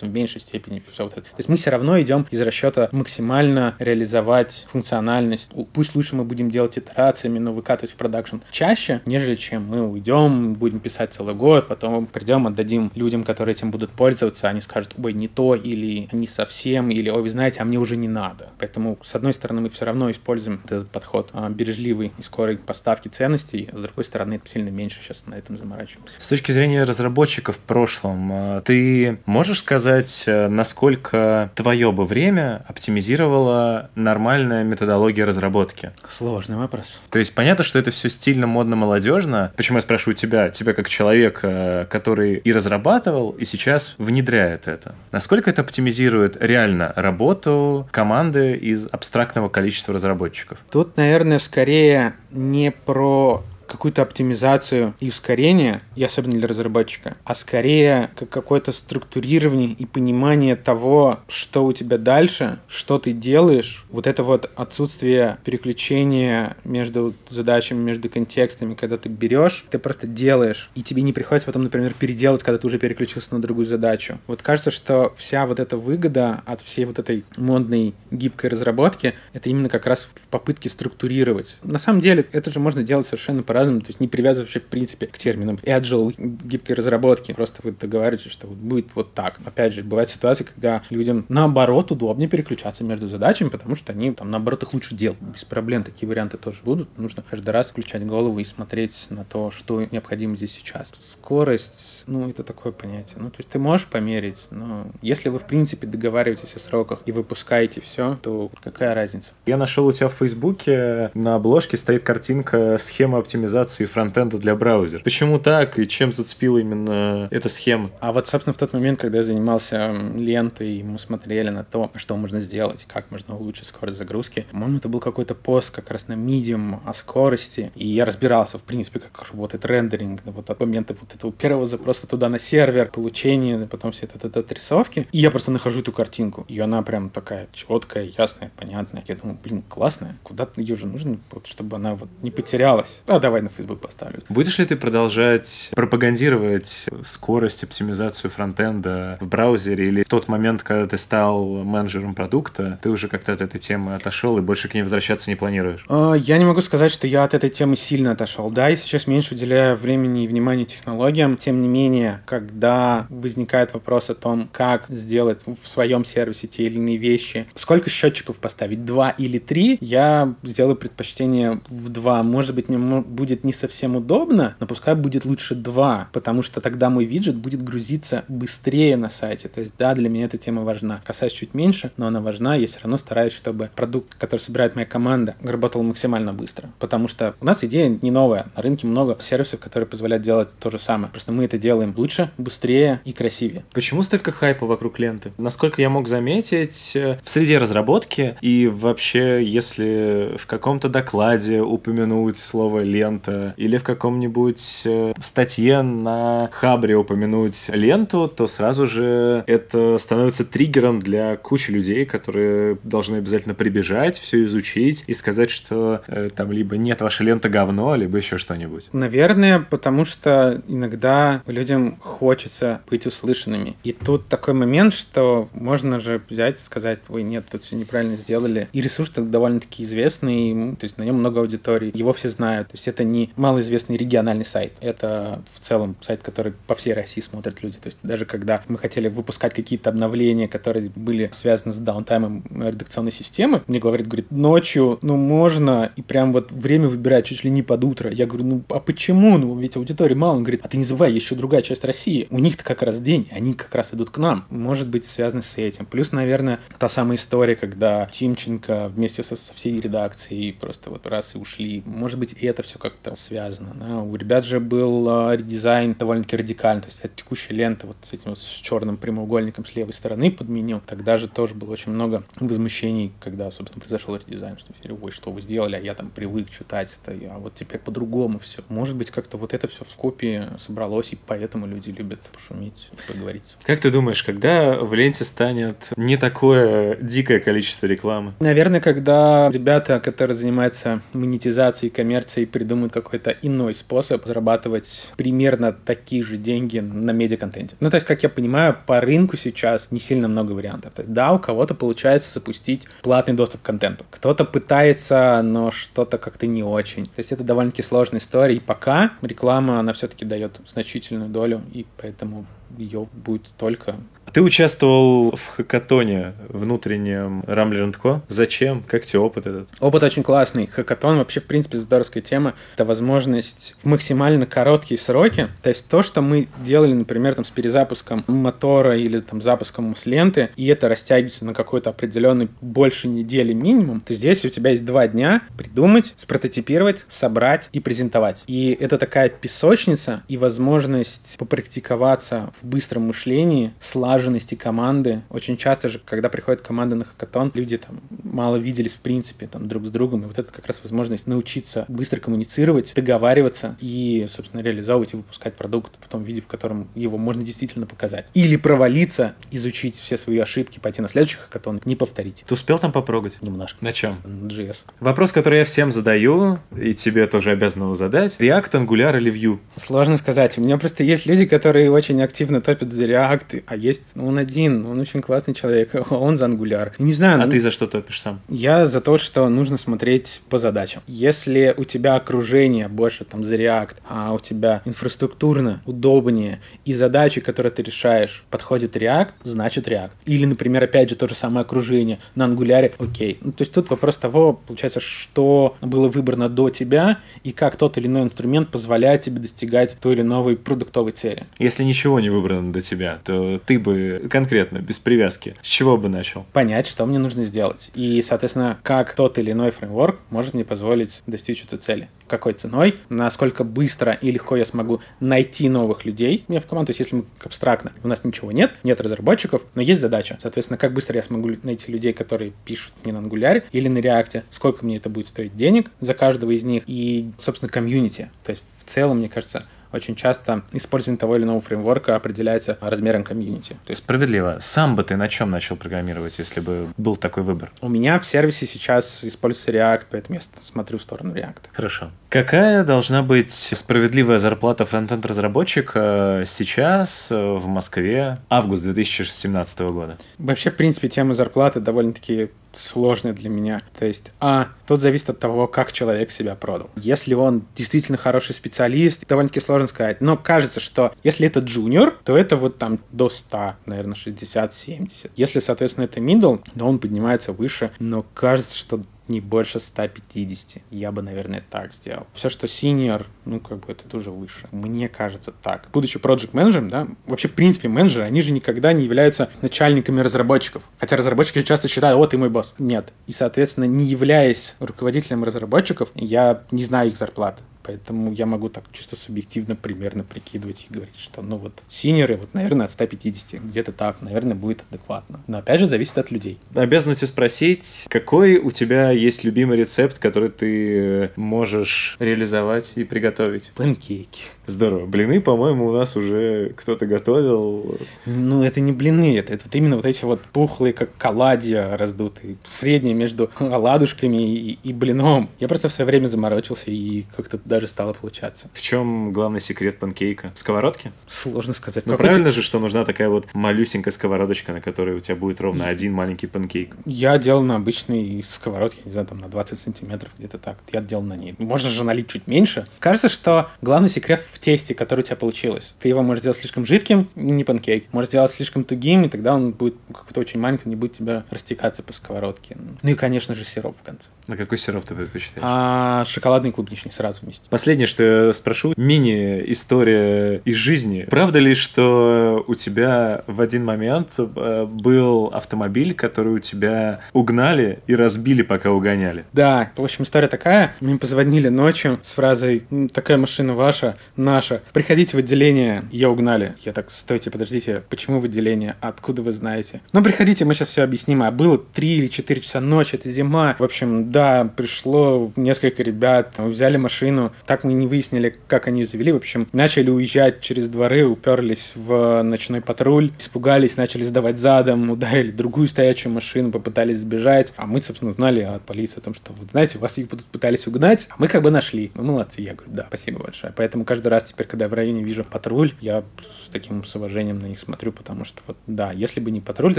[0.00, 1.22] там, в меньшей степени все вот это.
[1.22, 5.50] То есть мы все равно идем из расчета максимально реализовать функциональность.
[5.72, 9.82] Пусть лучше мы будем делать итерациями, но выкатывать в продакшн продакшн чаще, нежели чем мы
[9.82, 14.94] уйдем, будем писать целый год, потом придем, отдадим людям, которые этим будут пользоваться, они скажут,
[15.02, 18.50] ой, не то, или не совсем, или, ой, вы знаете, а мне уже не надо.
[18.58, 23.08] Поэтому, с одной стороны, мы все равно используем этот подход а, бережливый и скорой поставки
[23.08, 26.14] ценностей, а с другой стороны, сильно меньше сейчас на этом заморачиваемся.
[26.18, 32.64] С точки зрения разработчиков в прошлом, а, ты можешь сказать, э, насколько твое бы время
[32.68, 35.90] оптимизировала нормальная методология разработки?
[36.08, 37.00] Сложный вопрос.
[37.10, 39.52] То есть понятно, что это все стильно, модно, молодежно.
[39.56, 44.94] Почему я спрашиваю тебя, тебя как человека, который и разрабатывал, и сейчас внедряет это?
[45.12, 50.58] Насколько это оптимизирует реально работу команды из абстрактного количества разработчиков?
[50.70, 53.44] Тут, наверное, скорее не про
[53.74, 60.54] какую-то оптимизацию и ускорение, и особенно для разработчика, а скорее как какое-то структурирование и понимание
[60.54, 67.80] того, что у тебя дальше, что ты делаешь, вот это вот отсутствие переключения между задачами,
[67.80, 72.44] между контекстами, когда ты берешь, ты просто делаешь, и тебе не приходится потом, например, переделать,
[72.44, 74.18] когда ты уже переключился на другую задачу.
[74.28, 79.48] Вот кажется, что вся вот эта выгода от всей вот этой модной гибкой разработки, это
[79.48, 81.56] именно как раз в попытке структурировать.
[81.64, 84.62] На самом деле, это же можно делать совершенно по по-разному, то есть не привязываясь, в
[84.62, 87.32] принципе, к терминам agile, гибкой разработки.
[87.32, 89.38] Просто вы договариваетесь, что будет вот так.
[89.44, 94.30] Опять же, бывают ситуации, когда людям наоборот удобнее переключаться между задачами, потому что они там
[94.30, 95.20] наоборот их лучше делают.
[95.20, 96.96] Без проблем такие варианты тоже будут.
[96.98, 100.92] Нужно каждый раз включать голову и смотреть на то, что необходимо здесь сейчас.
[100.98, 103.16] Скорость, ну, это такое понятие.
[103.18, 107.12] Ну, то есть ты можешь померить, но если вы, в принципе, договариваетесь о сроках и
[107.12, 109.30] выпускаете все, то какая разница?
[109.46, 114.56] Я нашел у тебя в Фейсбуке на обложке стоит картинка схема оптимизации оптимизации фронтенда для
[114.56, 115.02] браузера.
[115.02, 117.90] Почему так и чем зацепила именно эта схема?
[118.00, 122.16] А вот, собственно, в тот момент, когда я занимался лентой, мы смотрели на то, что
[122.16, 124.46] можно сделать, как можно улучшить скорость загрузки.
[124.50, 128.62] По-моему, это был какой-то пост как раз на Medium о скорости, и я разбирался, в
[128.62, 133.66] принципе, как работает рендеринг, вот от момента вот этого первого запроса туда на сервер, получения,
[133.66, 135.06] потом все это, это отрисовки.
[135.12, 139.04] И я просто нахожу эту картинку, и она прям такая четкая, ясная, понятная.
[139.06, 143.02] Я думаю, блин, классная, куда-то ее же нужно, вот, чтобы она вот не потерялась.
[143.06, 144.20] А, давай на Facebook поставлю.
[144.28, 150.86] Будешь ли ты продолжать пропагандировать скорость, оптимизацию фронтенда в браузере или в тот момент, когда
[150.86, 154.82] ты стал менеджером продукта, ты уже как-то от этой темы отошел и больше к ней
[154.82, 155.84] возвращаться не планируешь?
[155.88, 158.50] А, я не могу сказать, что я от этой темы сильно отошел.
[158.50, 161.36] Да, и сейчас меньше уделяю времени и внимания технологиям.
[161.36, 166.76] Тем не менее, когда возникает вопрос о том, как сделать в своем сервисе те или
[166.76, 172.22] иные вещи, сколько счетчиков поставить, два или три, я сделаю предпочтение в два.
[172.22, 176.90] Может быть, мне будет не совсем удобно, но пускай будет лучше два, потому что тогда
[176.90, 179.48] мой виджет будет грузиться быстрее на сайте.
[179.48, 181.00] То есть, да, для меня эта тема важна.
[181.04, 182.54] Касаясь чуть меньше, но она важна.
[182.56, 186.70] Я все равно стараюсь, чтобы продукт, который собирает моя команда, работал максимально быстро.
[186.78, 188.46] Потому что у нас идея не новая.
[188.56, 191.10] На рынке много сервисов, которые позволяют делать то же самое.
[191.10, 193.64] Просто мы это делаем лучше, быстрее и красивее.
[193.72, 195.32] Почему столько хайпа вокруг ленты?
[195.38, 202.36] Насколько я мог заметить, э, в среде разработки и вообще, если в каком-то докладе упомянуть
[202.36, 203.13] слово лента
[203.56, 211.00] или в каком-нибудь э, статье на Хабре упомянуть ленту, то сразу же это становится триггером
[211.00, 216.76] для кучи людей, которые должны обязательно прибежать, все изучить и сказать, что э, там либо
[216.76, 218.88] нет, ваша лента говно, либо еще что-нибудь.
[218.92, 223.76] Наверное, потому что иногда людям хочется быть услышанными.
[223.84, 228.16] И тут такой момент, что можно же взять и сказать, ой, нет, тут все неправильно
[228.16, 228.68] сделали.
[228.72, 232.68] И ресурс довольно-таки известный, то есть на нем много аудитории, его все знают.
[232.68, 234.72] То есть это не малоизвестный региональный сайт.
[234.80, 237.78] Это в целом сайт, который по всей России смотрят люди.
[237.78, 243.12] То есть даже когда мы хотели выпускать какие-то обновления, которые были связаны с даунтаймом редакционной
[243.12, 247.62] системы, мне говорит, говорит, ночью, ну, можно, и прям вот время выбирать чуть ли не
[247.62, 248.10] под утро.
[248.10, 249.38] Я говорю, ну, а почему?
[249.38, 250.36] Ну, ведь аудитории мало.
[250.36, 252.26] Он говорит, а ты не забывай, еще другая часть России.
[252.30, 254.46] У них-то как раз день, они как раз идут к нам.
[254.50, 255.86] Может быть, связано с этим.
[255.86, 261.34] Плюс, наверное, та самая история, когда Тимченко вместе со, со всей редакцией просто вот раз
[261.34, 261.82] и ушли.
[261.84, 263.74] Может быть, и это все как-то связано.
[263.74, 263.98] Да?
[263.98, 266.82] У ребят же был э, редизайн довольно-таки радикальный.
[266.82, 270.30] То есть это текущая лента вот с этим вот, с черным прямоугольником с левой стороны
[270.30, 270.80] подменил.
[270.86, 275.30] Тогда же тоже было очень много возмущений, когда, собственно, произошел редизайн, что все, ой, что
[275.30, 278.62] вы сделали, а я там привык читать это, а вот теперь по-другому все.
[278.68, 283.56] Может быть, как-то вот это все в скопе собралось, и поэтому люди любят пошуметь поговорить.
[283.64, 288.34] Как ты думаешь, когда в ленте станет не такое дикое количество рекламы?
[288.40, 296.22] Наверное, когда ребята, которые занимаются монетизацией, коммерцией, придумают придумают какой-то иной способ зарабатывать примерно такие
[296.22, 297.76] же деньги на медиаконтенте.
[297.80, 300.92] Ну, то есть, как я понимаю, по рынку сейчас не сильно много вариантов.
[300.94, 304.04] То есть, да, у кого-то получается запустить платный доступ к контенту.
[304.10, 307.06] Кто-то пытается, но что-то как-то не очень.
[307.06, 308.56] То есть, это довольно-таки сложная история.
[308.56, 312.46] И пока реклама, она все-таки дает значительную долю, и поэтому
[312.76, 313.96] ее будет только
[314.34, 318.20] ты участвовал в хакатоне внутреннем Co.
[318.26, 318.82] Зачем?
[318.82, 319.68] Как тебе опыт этот?
[319.78, 320.66] Опыт очень классный.
[320.66, 322.54] Хакатон вообще, в принципе, здоровская тема.
[322.74, 325.48] Это возможность в максимально короткие сроки.
[325.62, 330.04] То есть то, что мы делали, например, там, с перезапуском мотора или там запуском с
[330.04, 334.84] ленты, и это растягивается на какой-то определенный больше недели минимум, то здесь у тебя есть
[334.84, 338.42] два дня придумать, спрототипировать, собрать и презентовать.
[338.48, 345.22] И это такая песочница и возможность попрактиковаться в быстром мышлении, слаженно слаженности команды.
[345.28, 349.68] Очень часто же, когда приходят команды на хакатон, люди там мало виделись в принципе там
[349.68, 354.62] друг с другом, и вот это как раз возможность научиться быстро коммуницировать, договариваться и, собственно,
[354.62, 358.26] реализовывать и выпускать продукт в том виде, в котором его можно действительно показать.
[358.34, 362.44] Или провалиться, изучить все свои ошибки, пойти на следующий хакатон, не повторить.
[362.46, 363.42] Ты успел там попробовать?
[363.42, 363.76] Немножко.
[363.84, 364.18] На чем?
[364.24, 364.84] JS.
[365.00, 368.36] Вопрос, который я всем задаю, и тебе тоже обязан его задать.
[368.38, 369.58] React, Angular или Vue?
[369.76, 370.56] Сложно сказать.
[370.56, 374.38] У меня просто есть люди, которые очень активно топят за React, а есть ну, он
[374.38, 376.92] один, он очень классный человек, он за Angular.
[376.98, 377.40] Не знаю.
[377.40, 378.40] А ну, ты за что топишь сам?
[378.48, 381.02] Я за то, что нужно смотреть по задачам.
[381.06, 387.40] Если у тебя окружение больше там за React, а у тебя инфраструктурно удобнее, и задачи,
[387.40, 390.10] которые ты решаешь, подходит React, значит React.
[390.26, 393.38] Или, например, опять же, то же самое окружение на Angular, окей.
[393.40, 397.98] Ну, то есть тут вопрос того, получается, что было выбрано до тебя, и как тот
[397.98, 401.46] или иной инструмент позволяет тебе достигать той или иной продуктовой цели.
[401.58, 406.08] Если ничего не выбрано до тебя, то ты бы конкретно, без привязки, с чего бы
[406.08, 406.46] начал?
[406.52, 407.90] Понять, что мне нужно сделать.
[407.94, 412.08] И, соответственно, как тот или иной фреймворк может мне позволить достичь этой цели.
[412.26, 416.86] Какой ценой, насколько быстро и легко я смогу найти новых людей мне в команду.
[416.86, 420.38] То есть, если мы абстрактно, у нас ничего нет, нет разработчиков, но есть задача.
[420.40, 424.44] Соответственно, как быстро я смогу найти людей, которые пишут не на Angular или на React,
[424.50, 428.30] сколько мне это будет стоить денег за каждого из них и, собственно, комьюнити.
[428.42, 429.64] То есть, в целом, мне кажется,
[429.94, 433.74] очень часто использование того или иного фреймворка определяется размером комьюнити.
[433.84, 434.02] То есть...
[434.02, 434.58] Справедливо.
[434.60, 437.70] Сам бы ты на чем начал программировать, если бы был такой выбор?
[437.80, 441.68] У меня в сервисе сейчас используется React, поэтому я смотрю в сторону React.
[441.72, 442.10] Хорошо.
[442.28, 450.18] Какая должна быть справедливая зарплата фронтенд разработчика сейчас э, в Москве август 2017 года?
[450.38, 453.82] Вообще, в принципе, тема зарплаты довольно-таки сложный для меня.
[453.98, 456.90] То есть, а, тут зависит от того, как человек себя продал.
[456.96, 460.20] Если он действительно хороший специалист, довольно-таки сложно сказать.
[460.20, 465.30] Но кажется, что если это джуниор, то это вот там до 100, наверное, 60-70.
[465.36, 467.90] Если, соответственно, это middle, то он поднимается выше.
[467.98, 470.82] Но кажется, что не больше 150.
[470.90, 472.26] Я бы, наверное, так сделал.
[472.34, 474.68] Все, что senior, ну, как бы это тоже выше.
[474.70, 475.88] Мне кажется так.
[475.92, 480.82] Будучи project менеджером, да, вообще, в принципе, менеджеры, они же никогда не являются начальниками разработчиков.
[480.98, 482.74] Хотя разработчики часто считают, вот, ты мой босс.
[482.78, 483.12] Нет.
[483.26, 487.62] И, соответственно, не являясь руководителем разработчиков, я не знаю их зарплаты.
[487.84, 492.54] Поэтому я могу так чисто субъективно примерно прикидывать и говорить, что ну вот синеры, вот,
[492.54, 495.40] наверное, от 150, где-то так, наверное, будет адекватно.
[495.46, 496.58] Но опять же, зависит от людей.
[496.74, 503.70] Обязан тебя спросить, какой у тебя есть любимый рецепт, который ты можешь реализовать и приготовить?
[503.74, 504.44] Панкейки.
[504.66, 505.06] Здорово.
[505.06, 507.98] Блины, по-моему, у нас уже кто-то готовил.
[508.24, 512.56] Ну, это не блины, это, это именно вот эти вот пухлые, как оладья раздутые.
[512.64, 515.50] Средние между оладушками и, и блином.
[515.60, 518.68] Я просто в свое время заморочился и как-то даже стало получаться.
[518.72, 520.52] В чем главный секрет панкейка?
[520.54, 521.10] Сковородки?
[521.26, 522.06] Сложно сказать.
[522.06, 525.88] Ну, правильно же, что нужна такая вот малюсенькая сковородочка, на которой у тебя будет ровно
[525.88, 526.94] один маленький панкейк.
[527.04, 530.78] Я делал на обычной сковородке, не знаю, там на 20 сантиметров, где-то так.
[530.92, 531.56] Я делал на ней.
[531.58, 532.86] Можно же налить чуть меньше.
[533.00, 535.94] Кажется, что главный секрет в тесте, который у тебя получилось.
[535.98, 538.12] Ты его можешь сделать слишком жидким, не панкейк.
[538.12, 542.04] Можешь сделать слишком тугим, и тогда он будет какой-то очень маленький, не будет тебя растекаться
[542.04, 542.76] по сковородке.
[543.02, 544.28] Ну и, конечно же, сироп в конце.
[544.46, 545.66] А какой сироп ты предпочитаешь?
[545.66, 547.63] А, шоколадный клубничный сразу вместе.
[547.70, 551.26] Последнее, что я спрошу, мини-история из жизни.
[551.28, 558.00] Правда ли, что у тебя в один момент э, был автомобиль, который у тебя угнали
[558.06, 559.44] и разбили, пока угоняли?
[559.52, 560.94] Да, в общем, история такая.
[561.00, 564.82] Мне позвонили ночью с фразой «Такая машина ваша, наша.
[564.92, 566.74] Приходите в отделение, ее угнали».
[566.84, 568.96] Я так, стойте, подождите, почему в отделение?
[569.00, 570.00] Откуда вы знаете?
[570.12, 571.42] Ну, приходите, мы сейчас все объясним.
[571.42, 573.76] А было 3 или 4 часа ночи, это зима.
[573.78, 579.06] В общем, да, пришло несколько ребят, взяли машину, так мы не выяснили, как они ее
[579.06, 579.32] завели.
[579.32, 585.50] В общем, начали уезжать через дворы, уперлись в ночной патруль, испугались, начали сдавать задом, ударили
[585.50, 587.72] другую стоячую машину, попытались сбежать.
[587.76, 590.86] А мы, собственно, знали от полиции о том, что, вот, знаете, вас их будут пытались
[590.86, 592.10] угнать, а мы как бы нашли.
[592.14, 592.60] Мы молодцы.
[592.60, 593.72] Я говорю, да, спасибо большое.
[593.76, 596.24] Поэтому каждый раз теперь, когда я в районе вижу патруль, я
[596.64, 599.94] с таким с уважением на них смотрю, потому что вот, да, если бы не патруль,
[599.94, 599.98] то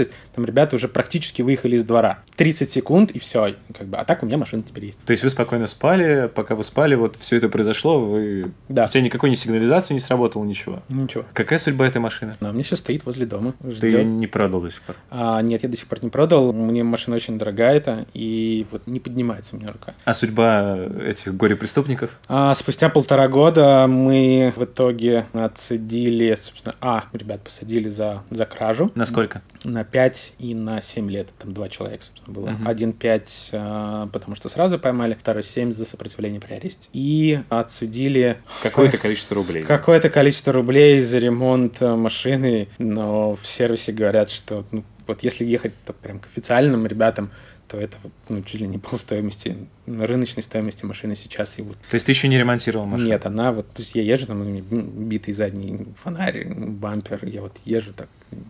[0.00, 2.20] есть там ребята уже практически выехали из двора.
[2.36, 4.98] 30 секунд и все, как бы, а так у меня машина теперь есть.
[5.00, 8.52] То есть вы спокойно спали, пока вы спали, вот все это произошло, вы...
[8.68, 8.84] Да.
[8.84, 10.82] У тебя никакой ни сигнализации не сработало, ничего.
[10.88, 11.24] Ничего.
[11.32, 12.34] Какая судьба этой машины?
[12.40, 13.54] Она у меня сейчас стоит возле дома.
[13.62, 13.92] Ты ждет.
[13.92, 14.96] ее не продал до сих пор.
[15.10, 16.52] А, нет, я до сих пор не продал.
[16.52, 19.94] Мне машина очень дорогая это, и вот не поднимается у меня рука.
[20.04, 22.10] А судьба этих горе-преступников?
[22.28, 28.90] А спустя полтора года мы в итоге отсудили, собственно, а, ребят посадили за, за кражу.
[28.94, 29.42] Насколько?
[29.64, 31.28] На 5 и на 7 лет.
[31.38, 32.50] Там два человека, собственно, было.
[32.50, 32.68] Мгм.
[32.68, 36.88] Один 5, а, потому что сразу поймали, второй 7 за сопротивление при аресте.
[36.92, 39.62] И отсудили Какое-то количество рублей.
[39.62, 45.44] какое-то количество рублей за ремонт э, машины, но в сервисе говорят, что ну, вот если
[45.44, 47.30] ехать то прям к официальным ребятам,
[47.68, 49.56] то это вот, ну, чуть ли не пол стоимости,
[49.86, 51.58] рыночной стоимости машины сейчас.
[51.58, 53.08] И вот То есть ты еще не ремонтировал машину?
[53.08, 57.42] нет, она вот, то есть я езжу, там у меня битый задний фонарь, бампер, я
[57.42, 58.08] вот езжу так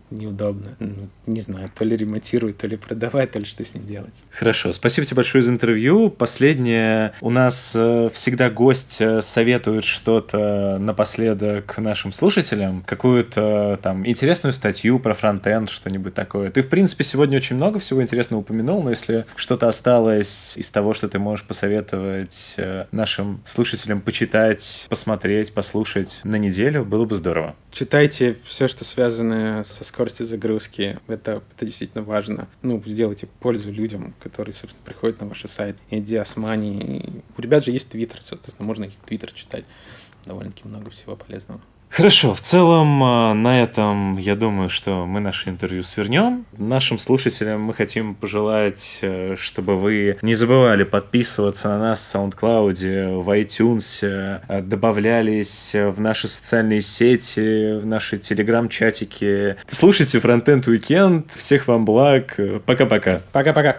[0.09, 0.75] неудобно.
[0.79, 4.23] Ну, не знаю, то ли ремонтировать, то ли продавать, то ли что с ней делать.
[4.31, 6.09] Хорошо, спасибо тебе большое за интервью.
[6.09, 14.53] Последнее, у нас э, всегда гость э, советует что-то напоследок нашим слушателям, какую-то там интересную
[14.53, 16.49] статью про фронтенд, что-нибудь такое.
[16.49, 20.93] Ты, в принципе, сегодня очень много всего интересного упомянул, но если что-то осталось из того,
[20.93, 27.55] что ты можешь посоветовать э, нашим слушателям почитать, посмотреть, послушать на неделю, было бы здорово.
[27.71, 30.99] Читайте все, что связано со скоростью загрузки.
[31.07, 32.47] Это, это действительно важно.
[32.61, 35.77] Ну, сделайте пользу людям, которые, собственно, приходят на ваш сайт.
[35.89, 37.23] И Диасмани.
[37.37, 39.65] У ребят же есть твиттер, соответственно, можно их твиттер читать.
[40.25, 41.61] Довольно-таки много всего полезного.
[41.89, 46.45] Хорошо, в целом э, на этом я думаю, что мы наше интервью свернем.
[46.57, 53.21] Нашим слушателям мы хотим пожелать, э, чтобы вы не забывали подписываться на нас в SoundCloud,
[53.21, 53.99] в iTunes,
[54.47, 59.55] э, добавлялись в наши социальные сети, в наши телеграм-чатики.
[59.67, 61.25] Слушайте Frontend Weekend.
[61.35, 62.37] Всех вам благ.
[62.65, 63.21] Пока-пока.
[63.31, 63.77] Пока-пока.